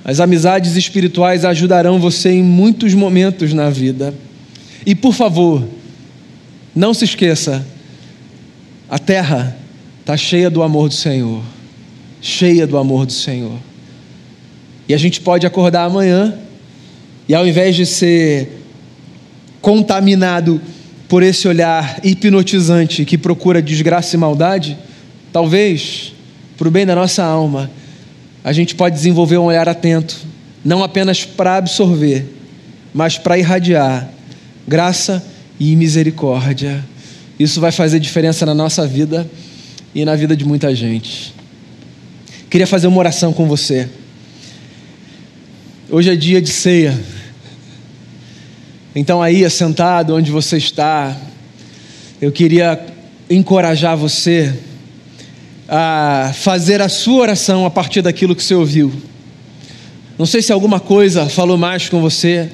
As 0.04 0.20
amizades 0.20 0.76
espirituais 0.76 1.44
ajudarão 1.44 2.00
você 2.00 2.30
em 2.30 2.42
muitos 2.42 2.94
momentos 2.94 3.52
na 3.52 3.70
vida. 3.70 4.12
E 4.84 4.94
por 4.94 5.14
favor, 5.14 5.66
não 6.74 6.92
se 6.92 7.04
esqueça: 7.04 7.64
a 8.88 8.98
terra 8.98 9.56
está 10.00 10.16
cheia 10.16 10.50
do 10.50 10.62
amor 10.62 10.88
do 10.88 10.94
Senhor. 10.94 11.42
Cheia 12.20 12.66
do 12.66 12.76
amor 12.76 13.06
do 13.06 13.12
Senhor. 13.12 13.58
E 14.88 14.94
a 14.94 14.98
gente 14.98 15.20
pode 15.20 15.46
acordar 15.46 15.84
amanhã 15.84 16.38
e 17.28 17.34
ao 17.34 17.46
invés 17.46 17.74
de 17.74 17.84
ser 17.84 18.55
contaminado 19.66 20.60
por 21.08 21.24
esse 21.24 21.48
olhar 21.48 21.98
hipnotizante 22.04 23.04
que 23.04 23.18
procura 23.18 23.60
desgraça 23.60 24.14
e 24.14 24.18
maldade, 24.18 24.78
talvez, 25.32 26.12
para 26.56 26.68
o 26.68 26.70
bem 26.70 26.86
da 26.86 26.94
nossa 26.94 27.24
alma, 27.24 27.68
a 28.44 28.52
gente 28.52 28.76
pode 28.76 28.94
desenvolver 28.94 29.38
um 29.38 29.46
olhar 29.46 29.68
atento, 29.68 30.18
não 30.64 30.84
apenas 30.84 31.24
para 31.24 31.56
absorver, 31.56 32.32
mas 32.94 33.18
para 33.18 33.36
irradiar 33.36 34.08
graça 34.68 35.20
e 35.58 35.74
misericórdia. 35.74 36.84
Isso 37.36 37.60
vai 37.60 37.72
fazer 37.72 37.98
diferença 37.98 38.46
na 38.46 38.54
nossa 38.54 38.86
vida 38.86 39.28
e 39.92 40.04
na 40.04 40.14
vida 40.14 40.36
de 40.36 40.44
muita 40.44 40.72
gente. 40.76 41.34
Queria 42.48 42.68
fazer 42.68 42.86
uma 42.86 42.98
oração 42.98 43.32
com 43.32 43.48
você. 43.48 43.88
Hoje 45.90 46.08
é 46.08 46.14
dia 46.14 46.40
de 46.40 46.50
ceia. 46.50 47.15
Então, 48.98 49.22
aí, 49.22 49.44
assentado 49.44 50.14
onde 50.14 50.30
você 50.30 50.56
está, 50.56 51.14
eu 52.18 52.32
queria 52.32 52.80
encorajar 53.28 53.94
você 53.94 54.58
a 55.68 56.32
fazer 56.34 56.80
a 56.80 56.88
sua 56.88 57.20
oração 57.20 57.66
a 57.66 57.70
partir 57.70 58.00
daquilo 58.00 58.34
que 58.34 58.42
você 58.42 58.54
ouviu. 58.54 58.90
Não 60.18 60.24
sei 60.24 60.40
se 60.40 60.50
alguma 60.50 60.80
coisa 60.80 61.28
falou 61.28 61.58
mais 61.58 61.90
com 61.90 62.00
você, 62.00 62.50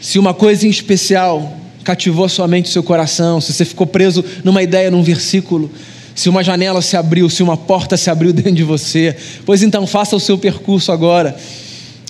se 0.00 0.18
uma 0.18 0.32
coisa 0.32 0.66
em 0.66 0.70
especial 0.70 1.54
cativou 1.84 2.26
somente 2.26 2.70
o 2.70 2.72
seu 2.72 2.82
coração, 2.82 3.42
se 3.42 3.52
você 3.52 3.66
ficou 3.66 3.86
preso 3.86 4.24
numa 4.42 4.62
ideia, 4.62 4.90
num 4.90 5.02
versículo, 5.02 5.70
se 6.14 6.30
uma 6.30 6.42
janela 6.42 6.80
se 6.80 6.96
abriu, 6.96 7.28
se 7.28 7.42
uma 7.42 7.58
porta 7.58 7.98
se 7.98 8.08
abriu 8.08 8.32
dentro 8.32 8.54
de 8.54 8.64
você. 8.64 9.14
Pois 9.44 9.62
então, 9.62 9.86
faça 9.86 10.16
o 10.16 10.20
seu 10.20 10.38
percurso 10.38 10.90
agora. 10.90 11.36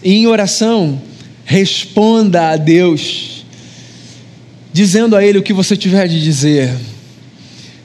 E 0.00 0.14
em 0.14 0.28
oração, 0.28 1.02
responda 1.44 2.50
a 2.50 2.56
Deus, 2.56 3.44
dizendo 4.72 5.14
a 5.14 5.24
Ele 5.24 5.38
o 5.38 5.42
que 5.42 5.52
você 5.52 5.76
tiver 5.76 6.08
de 6.08 6.22
dizer. 6.22 6.74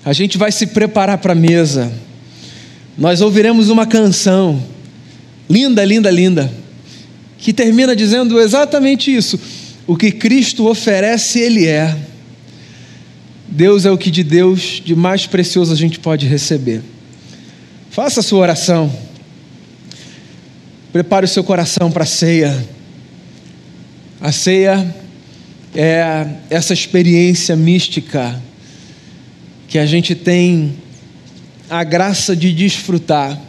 A 0.03 0.13
gente 0.13 0.37
vai 0.37 0.51
se 0.51 0.67
preparar 0.67 1.17
para 1.17 1.33
a 1.33 1.35
mesa. 1.35 1.91
Nós 2.97 3.21
ouviremos 3.21 3.69
uma 3.69 3.85
canção, 3.85 4.63
linda, 5.49 5.83
linda, 5.83 6.09
linda, 6.09 6.51
que 7.37 7.53
termina 7.53 7.95
dizendo 7.95 8.39
exatamente 8.39 9.13
isso. 9.13 9.39
O 9.85 9.95
que 9.95 10.11
Cristo 10.11 10.67
oferece, 10.67 11.39
Ele 11.39 11.65
é. 11.65 11.95
Deus 13.47 13.85
é 13.85 13.91
o 13.91 13.97
que 13.97 14.11
de 14.11 14.23
Deus 14.23 14.81
de 14.83 14.95
mais 14.95 15.25
precioso 15.25 15.73
a 15.73 15.75
gente 15.75 15.99
pode 15.99 16.27
receber. 16.27 16.81
Faça 17.89 18.19
a 18.19 18.23
sua 18.23 18.39
oração. 18.39 18.93
Prepare 20.93 21.25
o 21.25 21.29
seu 21.29 21.43
coração 21.43 21.91
para 21.91 22.03
a 22.03 22.07
ceia. 22.07 22.65
A 24.21 24.33
ceia 24.33 24.93
é 25.73 26.27
essa 26.49 26.73
experiência 26.73 27.55
mística 27.55 28.41
que 29.65 29.79
a 29.79 29.85
gente 29.85 30.13
tem 30.13 30.73
a 31.69 31.85
graça 31.85 32.35
de 32.35 32.51
desfrutar, 32.51 33.39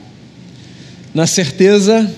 na 1.12 1.26
certeza 1.26 2.08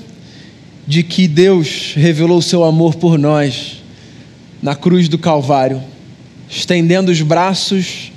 de 0.86 1.02
que 1.02 1.26
Deus 1.26 1.94
revelou 1.94 2.42
seu 2.42 2.62
amor 2.62 2.96
por 2.96 3.18
nós 3.18 3.82
na 4.60 4.74
cruz 4.74 5.08
do 5.08 5.16
Calvário, 5.16 5.82
estendendo 6.46 7.10
os 7.10 7.22
braços 7.22 8.12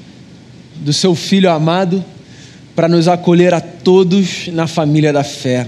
do 0.76 0.92
seu 0.92 1.16
Filho 1.16 1.50
amado 1.50 2.04
para 2.76 2.90
nos 2.90 3.08
acolher 3.08 3.54
a 3.54 3.62
todos 3.62 4.48
na 4.48 4.68
família 4.68 5.14
da 5.14 5.24
fé. 5.24 5.66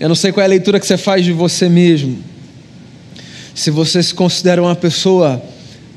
Eu 0.00 0.08
não 0.08 0.14
sei 0.14 0.32
qual 0.32 0.40
é 0.40 0.46
a 0.46 0.48
leitura 0.48 0.80
que 0.80 0.86
você 0.86 0.96
faz 0.96 1.22
de 1.26 1.30
você 1.30 1.68
mesmo. 1.68 2.16
Se 3.54 3.70
você 3.70 4.02
se 4.02 4.14
considera 4.14 4.62
uma 4.62 4.74
pessoa 4.74 5.42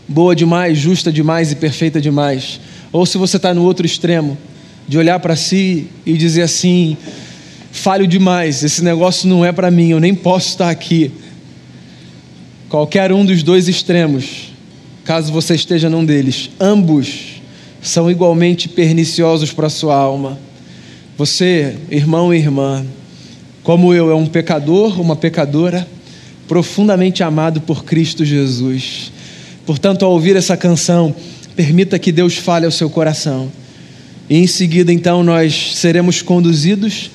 boa 0.05 0.35
demais, 0.35 0.77
justa 0.77 1.09
demais 1.09 1.53
e 1.53 1.55
perfeita 1.55 2.01
demais, 2.01 2.59
ou 2.91 3.05
se 3.05 3.17
você 3.17 3.37
está 3.37 3.53
no 3.53 3.63
outro 3.63 3.85
extremo, 3.85 4.37
de 4.89 4.97
olhar 4.97 5.21
para 5.21 5.37
si 5.37 5.87
e 6.05 6.17
dizer 6.17 6.41
assim: 6.41 6.97
falho 7.71 8.05
demais, 8.05 8.61
esse 8.61 8.83
negócio 8.83 9.29
não 9.29 9.45
é 9.45 9.53
para 9.53 9.71
mim, 9.71 9.91
eu 9.91 10.01
nem 10.01 10.13
posso 10.13 10.49
estar 10.49 10.69
aqui. 10.69 11.09
Qualquer 12.67 13.13
um 13.13 13.25
dos 13.25 13.41
dois 13.41 13.69
extremos, 13.69 14.51
caso 15.05 15.31
você 15.31 15.55
esteja 15.55 15.89
num 15.89 16.03
deles, 16.03 16.49
ambos 16.59 17.41
são 17.81 18.11
igualmente 18.11 18.67
perniciosos 18.67 19.53
para 19.53 19.67
a 19.67 19.69
sua 19.69 19.95
alma. 19.95 20.37
Você, 21.17 21.77
irmão 21.89 22.33
e 22.33 22.37
irmã, 22.37 22.85
como 23.63 23.93
eu, 23.93 24.11
é 24.11 24.15
um 24.15 24.25
pecador, 24.25 24.99
uma 24.99 25.15
pecadora, 25.15 25.87
profundamente 26.47 27.23
amado 27.23 27.61
por 27.61 27.85
Cristo 27.85 28.25
Jesus. 28.25 29.11
Portanto, 29.65 30.03
ao 30.03 30.11
ouvir 30.11 30.35
essa 30.35 30.57
canção, 30.57 31.15
permita 31.55 31.97
que 31.97 32.11
Deus 32.11 32.35
fale 32.35 32.65
ao 32.65 32.71
seu 32.71 32.89
coração. 32.89 33.49
E 34.29 34.37
em 34.37 34.47
seguida, 34.47 34.91
então, 34.91 35.23
nós 35.23 35.75
seremos 35.75 36.21
conduzidos 36.21 37.09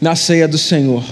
na 0.00 0.16
ceia 0.16 0.48
do 0.48 0.58
Senhor. 0.58 1.04